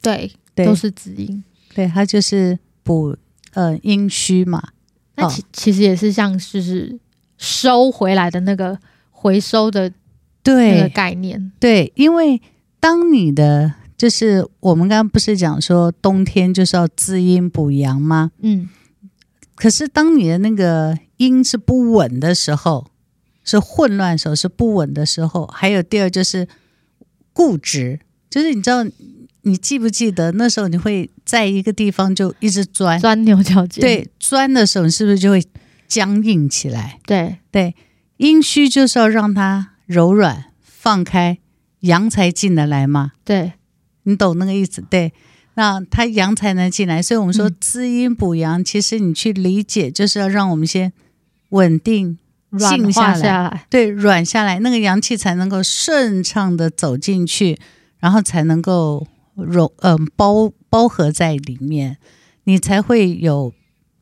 [0.00, 1.42] 对，对，都是滋阴。
[1.74, 3.16] 对，它就是补
[3.54, 4.62] 呃阴虚嘛。
[5.16, 6.96] 那其其实也是像就是
[7.36, 8.78] 收回来的那个
[9.10, 9.90] 回收的
[10.44, 11.50] 对那个概念。
[11.58, 12.40] 对，因为
[12.78, 18.30] 当你的就是我们刚刚不是讲说冬天就是要滋阴补阳吗？
[18.42, 18.68] 嗯。
[19.56, 22.90] 可是，当你的那个音是不稳的时候，
[23.42, 26.46] 是混乱的时候，是不稳的时候，还有第二就是
[27.32, 27.98] 固执，
[28.28, 28.84] 就是你知道，
[29.42, 33.80] 你记不记得那时候你会在一个地方就一直钻钻牛角尖？
[33.80, 35.42] 对，钻的时候你是不是就会
[35.88, 37.00] 僵硬起来？
[37.06, 37.74] 对对，
[38.18, 41.38] 阴虚就是要让它柔软放开，
[41.80, 43.12] 阳才进得来嘛。
[43.24, 43.54] 对，
[44.02, 44.84] 你懂那个意思？
[44.90, 45.14] 对。
[45.58, 50.92] 那它阳才能进来，所以我们说滋阴补阳，其实你去理解，就是要让我们先
[51.48, 52.18] 稳定、
[52.58, 53.66] 静下来，下来。
[53.70, 57.58] 对，软下来，那个阳气才能够顺畅的走进去，
[57.98, 61.96] 然后才能够融，嗯、呃，包包合在里面，
[62.44, 63.54] 你才会有，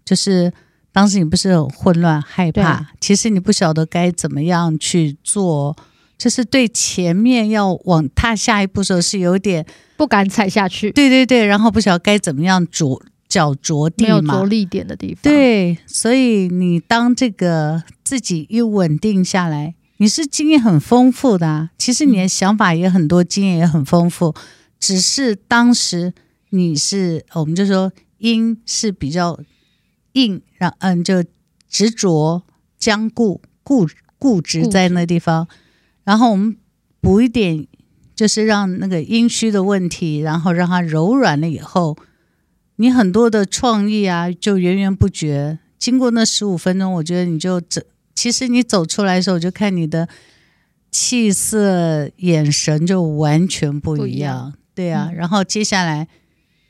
[0.04, 0.52] 就是
[0.92, 5.76] 当时你不是很混乱、害怕，其实你不晓得该怎么样去做。
[6.24, 9.62] 就是对前面要往踏下一步的时候是有点
[9.94, 12.98] 不敢踩下去，对对对，然后不晓得该怎么样着，
[13.28, 15.22] 脚着地嘛，没有着力点的地方。
[15.22, 21.72] 对，所以你当这个自己一稳定下来，你是经验很丰富的啊。
[21.76, 24.34] 其实你的想法也很多，经验也很丰富，
[24.80, 26.14] 只是当时
[26.48, 29.38] 你是，我们就说因是比较
[30.14, 31.22] 硬，让嗯就
[31.68, 32.44] 执着、
[32.78, 33.86] 僵固、固
[34.18, 35.46] 固执在那地方，
[36.04, 36.56] 然后我们
[37.00, 37.66] 补一点。
[38.16, 41.98] 就是让那个阴虚的问题，然后让它柔软了以后，
[42.76, 45.58] 你很多的创意啊，就源源不绝。
[45.80, 47.80] 经过那十五分钟，我觉得你就走，
[48.14, 50.08] 其实你走出来的时候，我就看你的
[50.92, 54.08] 气色、眼神就完全不一样。
[54.08, 54.54] 一样。
[54.76, 56.06] 对啊，嗯，然后接下来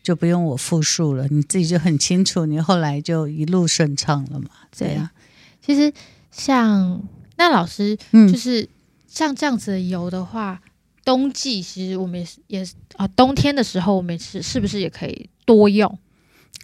[0.02, 4.48] 就不用我复述了，你自己就很清楚，你后来就一路顺畅了嘛。
[4.74, 5.12] 对啊，
[5.60, 5.92] 其实
[6.30, 7.02] 像
[7.36, 8.66] 那老师，嗯，就是
[9.14, 10.60] 像这样子的油的话。
[11.06, 15.98] 冬季其实我们也是啊，冬天的时候我们是是不是也可以多用？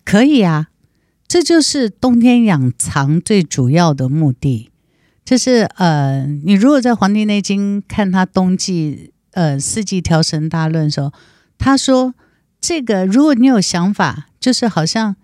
[0.03, 0.71] 可以啊，
[1.29, 4.71] 这就是冬天养藏最主要的目的。
[5.27, 11.13] 就是呃，你如果在《黄帝内经》看他冬季呃四季调神大论的时候，
[11.59, 12.15] 他说
[12.63, 15.17] 这个如果你有想法，就是好像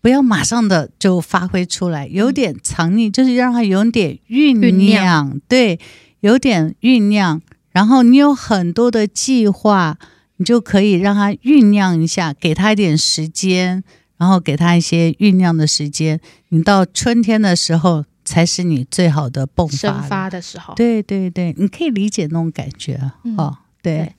[0.00, 5.78] 不要马上的就发挥出来，有点藏匿，就是让它有点酝酿，对，
[6.22, 7.40] 有点酝酿。
[7.70, 9.96] 然后你有很多的计划，
[10.36, 13.82] 你就可以让它酝酿一下，给它一点时间，
[14.18, 16.20] 然后给它一些酝酿的时间。
[16.50, 19.76] 你到春天的时候，才是你最好的迸发。
[19.76, 20.74] 生发的时候。
[20.74, 23.16] 对对对，你可以理解那种感觉啊。
[23.24, 24.12] 嗯、哦，对，对，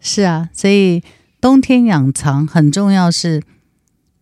[0.00, 0.48] 是啊。
[0.52, 1.00] 所以
[1.40, 3.40] 冬天养藏很重要，是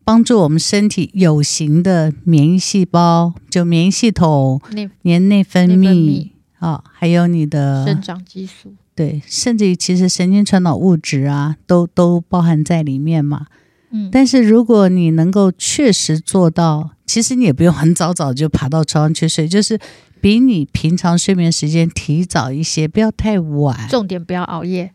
[0.05, 4.61] 帮助我们身体有形的免疫细胞，就免疫系统、
[5.01, 6.33] 黏内分泌。
[6.67, 13.47] 哦，还有你的生长激素，对，甚至于其实神经传导物质啊，都都包含在里面嘛。
[13.93, 19.79] 嗯，但是如果你能够确实做到，其实你也不用很早早就爬到床上去睡，就是
[20.21, 23.87] 比你平常睡眠时间提早一些，不要太晚。
[23.89, 24.91] 重点不要熬夜。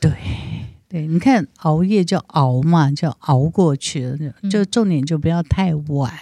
[0.00, 0.10] 对
[0.88, 4.18] 对，你看熬夜就熬嘛，就熬过去了，
[4.50, 6.12] 就重点就不要太晚。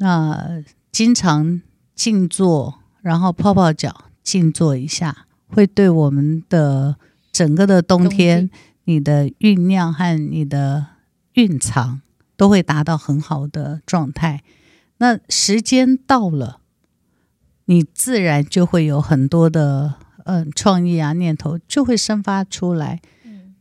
[0.00, 1.62] 那经常
[1.94, 2.80] 静坐。
[3.04, 6.96] 然后泡泡脚，静坐一下，会对我们的
[7.30, 8.48] 整个的冬天，
[8.84, 10.86] 你的酝酿和你的
[11.34, 12.00] 蕴藏
[12.34, 14.42] 都会达到很好的状态。
[14.96, 16.60] 那时间到了，
[17.66, 23.02] 你自然就会有很多的嗯创意啊念头就会生发出来。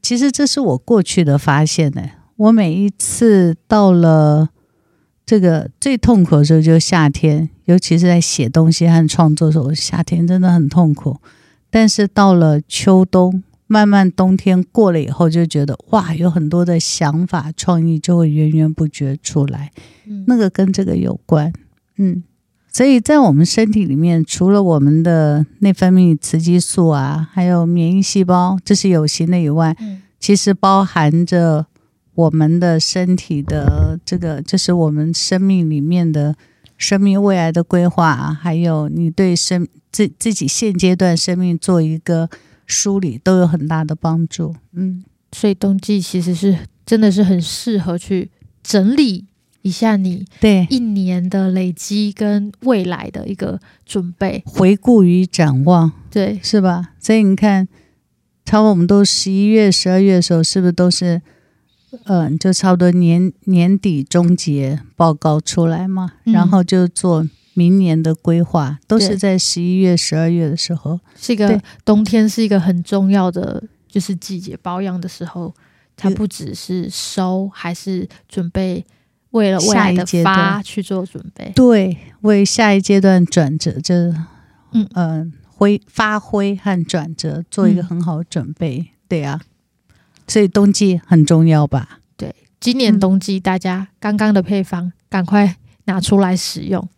[0.01, 2.01] 其实这是我过去的发现呢。
[2.37, 4.51] 我每一次到了。
[5.25, 11.17] 这个最痛苦的时候就是夏天，尤其是在写东西和创作的时候，夏天真的很痛苦。
[11.69, 19.71] 但是到了秋冬，慢慢冬天过了以后，就觉得哇，有很多的想法、创意就会源源不绝出来。
[20.05, 21.53] 嗯，那个跟这个有关。
[21.97, 22.21] 嗯，
[22.71, 31.65] 所以在我们身体里面，除了我们的内分泌雌激素啊，还有免疫细胞，这是有形的以外，嗯，其实包含着。
[32.15, 36.35] 我们的身体的这个，就是我们生命里面的
[36.77, 42.29] 生命未来的规划，还有你对生自自己现阶段生命做一个
[42.67, 44.55] 梳理，都有很大的帮助。
[44.73, 46.55] 嗯，所以冬季其实是
[46.85, 48.29] 真的是很适合去
[48.61, 49.25] 整理
[49.63, 56.91] 一下你对一年的累积跟未来的一个准备，回顾与展望，对，是吧？
[56.99, 57.67] 所以你看，
[58.45, 61.19] 差不多我们都十一月、十二月的时候，是不是都是？
[62.05, 70.99] 嗯，就差不多年年底终结报告出来嘛，嗯、然后就做明年的规划，都是在十一月、十二月的时候。
[71.15, 75.53] 是一个冬天，是一个很重要的就是季节保养的时候，
[75.95, 78.83] 它不只是收，还是准备
[79.31, 81.51] 为了未来的发去做准备。
[81.55, 84.15] 对，为下一阶段转折，就是
[84.71, 88.79] 嗯嗯，挥发挥和转折做一个很好的准备。
[88.79, 89.39] 嗯、对啊。
[90.33, 91.99] 所以冬季很重要吧？
[92.17, 96.89] 对，今年冬季大家刚刚的配方赶快拿出来使用。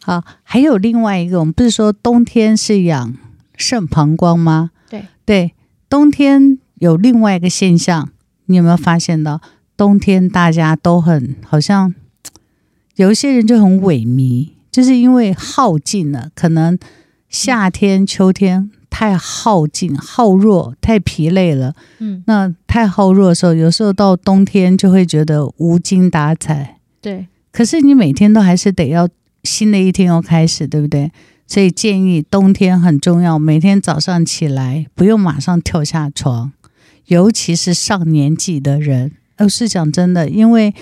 [0.00, 3.16] 好，还有另外一个，我们不是说冬天是养
[3.56, 4.70] 肾膀胱吗？
[4.88, 5.54] 对对，
[5.88, 8.10] 冬天有另外一个现象，
[8.46, 9.40] 你有没有发现到？
[9.76, 11.92] 冬天大家都很好像
[12.94, 16.78] 有一些人就很萎靡，就是因为耗尽了，可能
[17.28, 18.70] 夏天、秋天。
[18.90, 21.74] 太耗尽、耗弱、太疲累了。
[21.98, 26.78] 嗯，那太耗弱的时候，有时候到冬天就会觉得无精打采。
[27.00, 29.08] 对，可是你每天都还是得要
[29.44, 31.10] 新的一天要开始，对不对？
[31.46, 36.52] 所以建议冬天很重要，每天早上起来不用马上跳下床，
[37.06, 39.12] 尤其是上年纪的人。
[39.38, 40.74] 哦，是讲真的，因为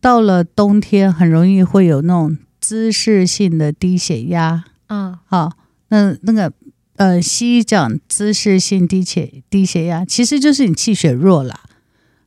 [0.00, 4.62] 到了冬天，很容易会有那种姿势性的低血压。
[4.88, 5.52] 嗯，好，
[5.88, 6.52] 那那个
[6.96, 11.60] 呃，西医讲姿势性低血低血压，其实就是你气血弱了。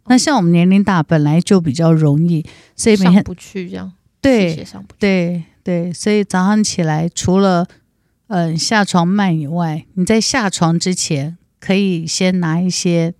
[0.07, 2.45] 那像我们年龄大，本来就比较容易，
[2.75, 3.91] 所以每天上不去这样。
[4.19, 4.65] 对，
[4.99, 7.67] 对对，所以早上起来，除了
[8.27, 13.13] 嗯、呃、下床慢以外，你在下床之前，可以先拿一些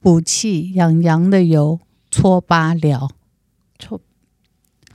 [0.00, 3.10] 补气养阳的油搓八疗，
[3.78, 4.00] 搓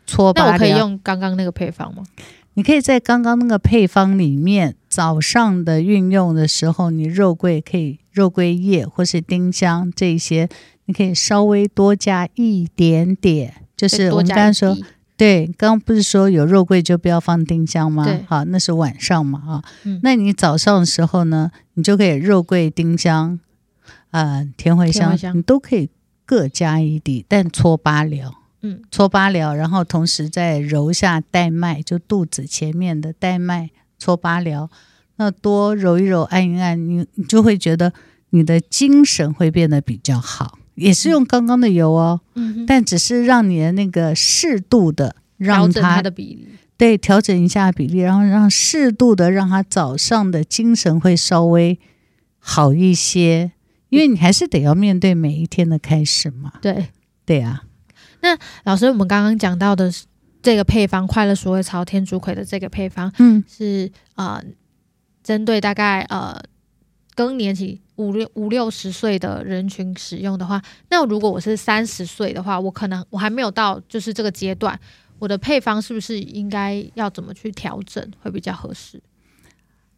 [0.05, 0.34] 搓。
[0.36, 2.03] 那我可以用刚刚那个配方吗？
[2.55, 10.47] 你可以在刚刚那个配方里面，早上的运用的时候，你肉桂可以肉桂叶或是丁香这些，
[10.85, 13.55] 你可以稍微多加一点点。
[13.75, 14.77] 就是我们刚刚说，
[15.17, 18.05] 对，刚刚不是说有肉桂就不要放丁香吗？
[18.05, 23.37] 对，好，那是晚上嘛，啊、嗯，那你早上的时候呢，你就可以肉桂、丁香，
[24.11, 25.89] 呃，甜茴香，茴香你都可以
[26.25, 28.33] 各加一滴，但搓八疗。
[28.61, 33.71] 嗯，搓八疗，然后同时再揉下带脉，就肚子前面的带脉
[34.05, 34.69] 搓八髎。
[35.15, 37.91] 那多揉一揉，按一按，你你就会觉得
[38.29, 40.59] 你的精神会变得比较好。
[40.75, 51.79] 也是用刚刚的油哦，嗯，但只是让你的那个适度的让它，它的比例，对，调整一下比例，然后让适度的让它早上的精神会稍微
[52.37, 53.53] 好一些，
[53.87, 56.51] 因为你还是得要面对每一天的开始嘛。
[56.61, 56.89] 对，
[57.25, 57.63] 对啊。
[58.19, 59.89] 那老师，我们刚刚讲到的
[60.45, 64.39] 这个配方——快乐鼠尾草、天竺葵的这个配方，嗯，是呃，
[65.23, 66.39] 针对大概呃
[67.15, 74.79] 更年期五六五六十岁的人群使用的话，那如果我是三十岁的话，我可能我还没有到就是这个阶段，
[75.17, 79.01] 我的配方是不是应该要怎么去调整会比较合适？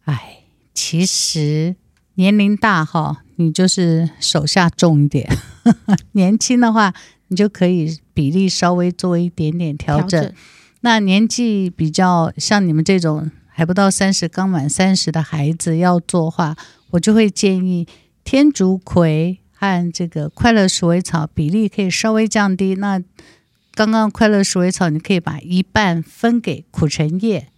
[0.04, 1.76] 哎，其实
[2.14, 5.26] 年龄大哈，你就是手下重一点；
[6.12, 6.94] 年轻的话，
[7.28, 10.08] 你就可以比例稍微做一点点调整。
[10.08, 10.34] 调整。
[10.80, 16.56] 那年纪比较像你们这种还不到三十、刚满三十的孩子要做的话，
[16.90, 17.86] 我就会建议
[18.22, 22.76] 天竺葵和这个快乐鼠尾草比例可以稍微降低。
[22.76, 23.02] 那
[23.74, 27.48] 刚刚快乐鼠尾草，你可以把一半分给苦橙叶，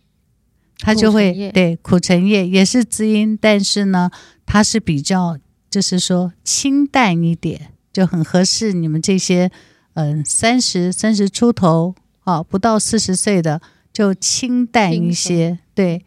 [0.79, 4.11] 它就会对苦橙叶也是滋阴，但是呢，
[4.47, 7.73] 它是比较就是说清淡一点。
[7.93, 9.51] 就很合适你们这些，
[9.95, 13.61] 嗯，三十三十出头，啊，不到四十岁的，
[13.93, 16.05] 就清淡一些，对，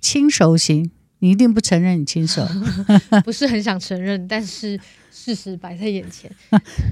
[0.00, 0.90] 轻熟型。
[1.20, 2.46] 你一定不承认你轻熟，
[3.24, 4.78] 不是很想承认，但是
[5.10, 6.30] 事实摆在眼前。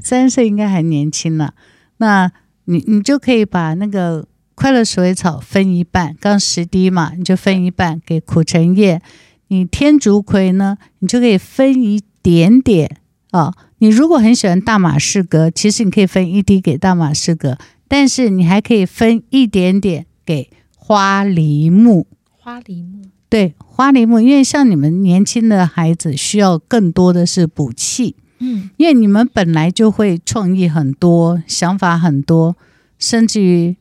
[0.03, 1.55] 三十岁应该还年轻了，
[1.99, 2.33] 那
[2.65, 9.03] 你你就可以把那个快乐鼠尾草分一半，刚十滴嘛，你就分一半给苦橙叶。
[9.49, 12.97] 你天竺葵呢，你就可以分一点点
[13.31, 13.43] 啊。
[13.43, 13.55] 哦
[13.85, 22.07] 你如果很喜欢大马士革，其实你可以分一滴给大马士革，但是你还可以分一点点给花梨木。
[22.31, 32.57] 花梨木，对，花梨木，因为像你们年轻的孩子需要更多的是补气，嗯，因为你们本来就会创意很多，想法很多，
[32.99, 33.77] 甚至于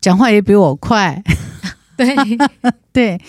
[0.00, 1.24] 讲话也比我快。
[1.98, 2.14] 对
[2.94, 3.20] 对，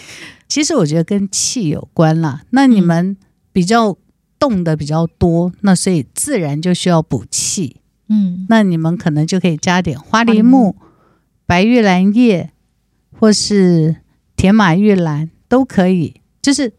[0.48, 2.44] 其实我觉得跟气有关啦。
[2.52, 3.18] 那你们
[3.52, 3.98] 比较。
[4.42, 7.78] 动的比较多，那所以自然就需要补气。
[8.10, 10.76] 嗯，那你们可能就可以加点花梨木、
[11.46, 12.50] 白玉兰叶，
[13.20, 13.98] 或是
[14.36, 16.74] 铁马玉兰都可以，就是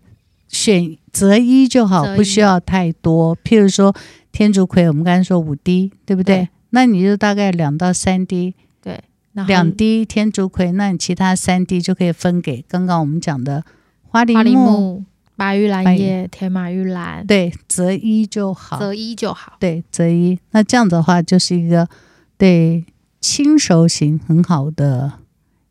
[0.48, 3.36] 选择一就好，不需要太多。
[3.44, 3.94] 譬如说
[4.32, 6.38] 天竺葵，我们刚才说五滴，对不对？
[6.38, 9.00] 对，那你就大概两到三滴，对，
[9.46, 13.64] 两滴天竺葵，那你其他三滴就可以分给刚刚我们讲的
[14.02, 15.04] 花梨木。
[15.42, 20.38] 白玉兰叶、铁马玉兰，对，择一就好，择一就好，对，择一。
[20.52, 21.88] 那这样的话，就是一个
[22.38, 22.84] 对
[23.20, 25.14] 轻熟型很好的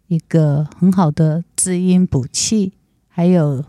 [0.07, 2.74] 一个很好的滋阴补气，
[3.07, 3.63] 还有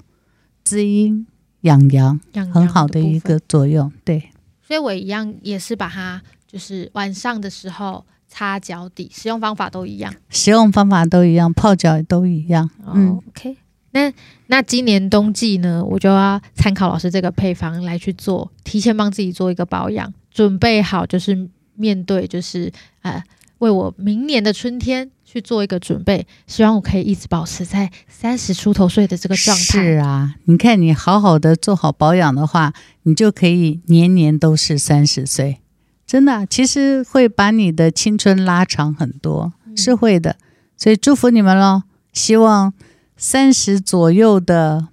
[0.64, 1.24] 滋阴
[1.60, 2.18] 养阳，
[2.52, 3.92] 很好的一个作用。
[4.04, 4.30] 对，
[4.60, 12.68] 所以我一样也是把它，就是晚上的时候擦脚底，使用方法都一样，使用方法都一样，泡脚也都一样。
[12.92, 13.56] 嗯，OK。
[13.92, 14.12] 那
[14.46, 22.72] 那今年冬季呢，我就要参考老师这个配方来去做，提前帮自己做一个保养，准备好就是面对就是
[23.02, 23.22] 呃，
[23.58, 26.26] 为我明年的春天去做一个准备。
[26.46, 29.62] 希望我可以一直保持在三十出头岁的这个状态。
[29.62, 32.72] 是啊，你看你好好的做好保养的话，
[33.02, 35.58] 你就可以年年都是三十岁，
[36.06, 40.36] 真的，其实会把你的青春拉长很多，是会的。
[40.78, 41.82] 所以祝福你们喽，
[42.14, 42.72] 希望。
[43.16, 44.88] 三十左右的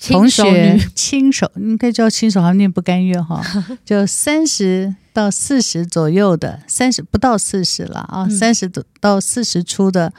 [0.00, 3.42] 同学亲手应该叫亲手，好像念不甘愿哈，
[3.84, 10.12] 就三十到四十左右的，三十不到四十了啊，三十到四十出的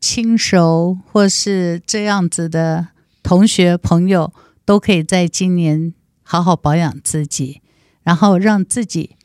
[0.00, 2.88] 亲熟或是这样子的
[3.22, 4.32] 同学朋友，
[4.64, 5.92] 都可以在今年
[6.22, 7.60] 好好保养自己，
[8.04, 9.16] 然后让自己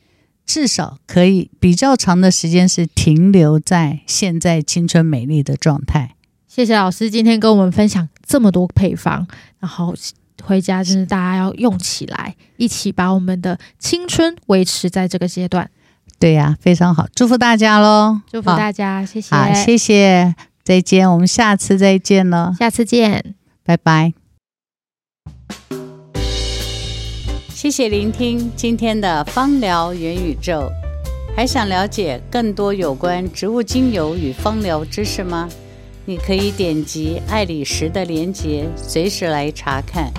[0.44, 6.16] 至少可以比较长的时间是停留在现在青春美丽的状态。
[6.54, 9.26] 谢谢老师今天跟我们分享这么多配方，
[9.58, 9.94] 然后
[10.42, 15.70] 回家就是大家要用起来，一起把我们的青春维持在这个阶段。
[16.18, 18.20] 对呀、啊，非常好，祝福大家喽！
[18.30, 23.34] 祝福大家，谢谢，好，谢谢，再见，我们下次再见了，下次见，
[23.64, 24.12] 拜拜。
[27.48, 30.70] 谢谢聆听今天的芳疗元宇宙，
[31.34, 35.48] 还想了解更多有关植物精油与芳疗知识吗？
[36.04, 40.12] 你可以点击爱理石的链接，随时来查看。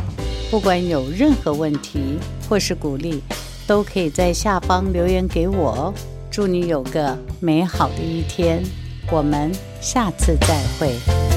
[0.50, 2.18] 不管有任何问题
[2.48, 3.22] 或是鼓励，
[3.68, 5.94] 都可以在下方留言给我哦。
[6.32, 8.64] 祝你有个美好的一天，
[9.12, 11.33] 我们下次再会。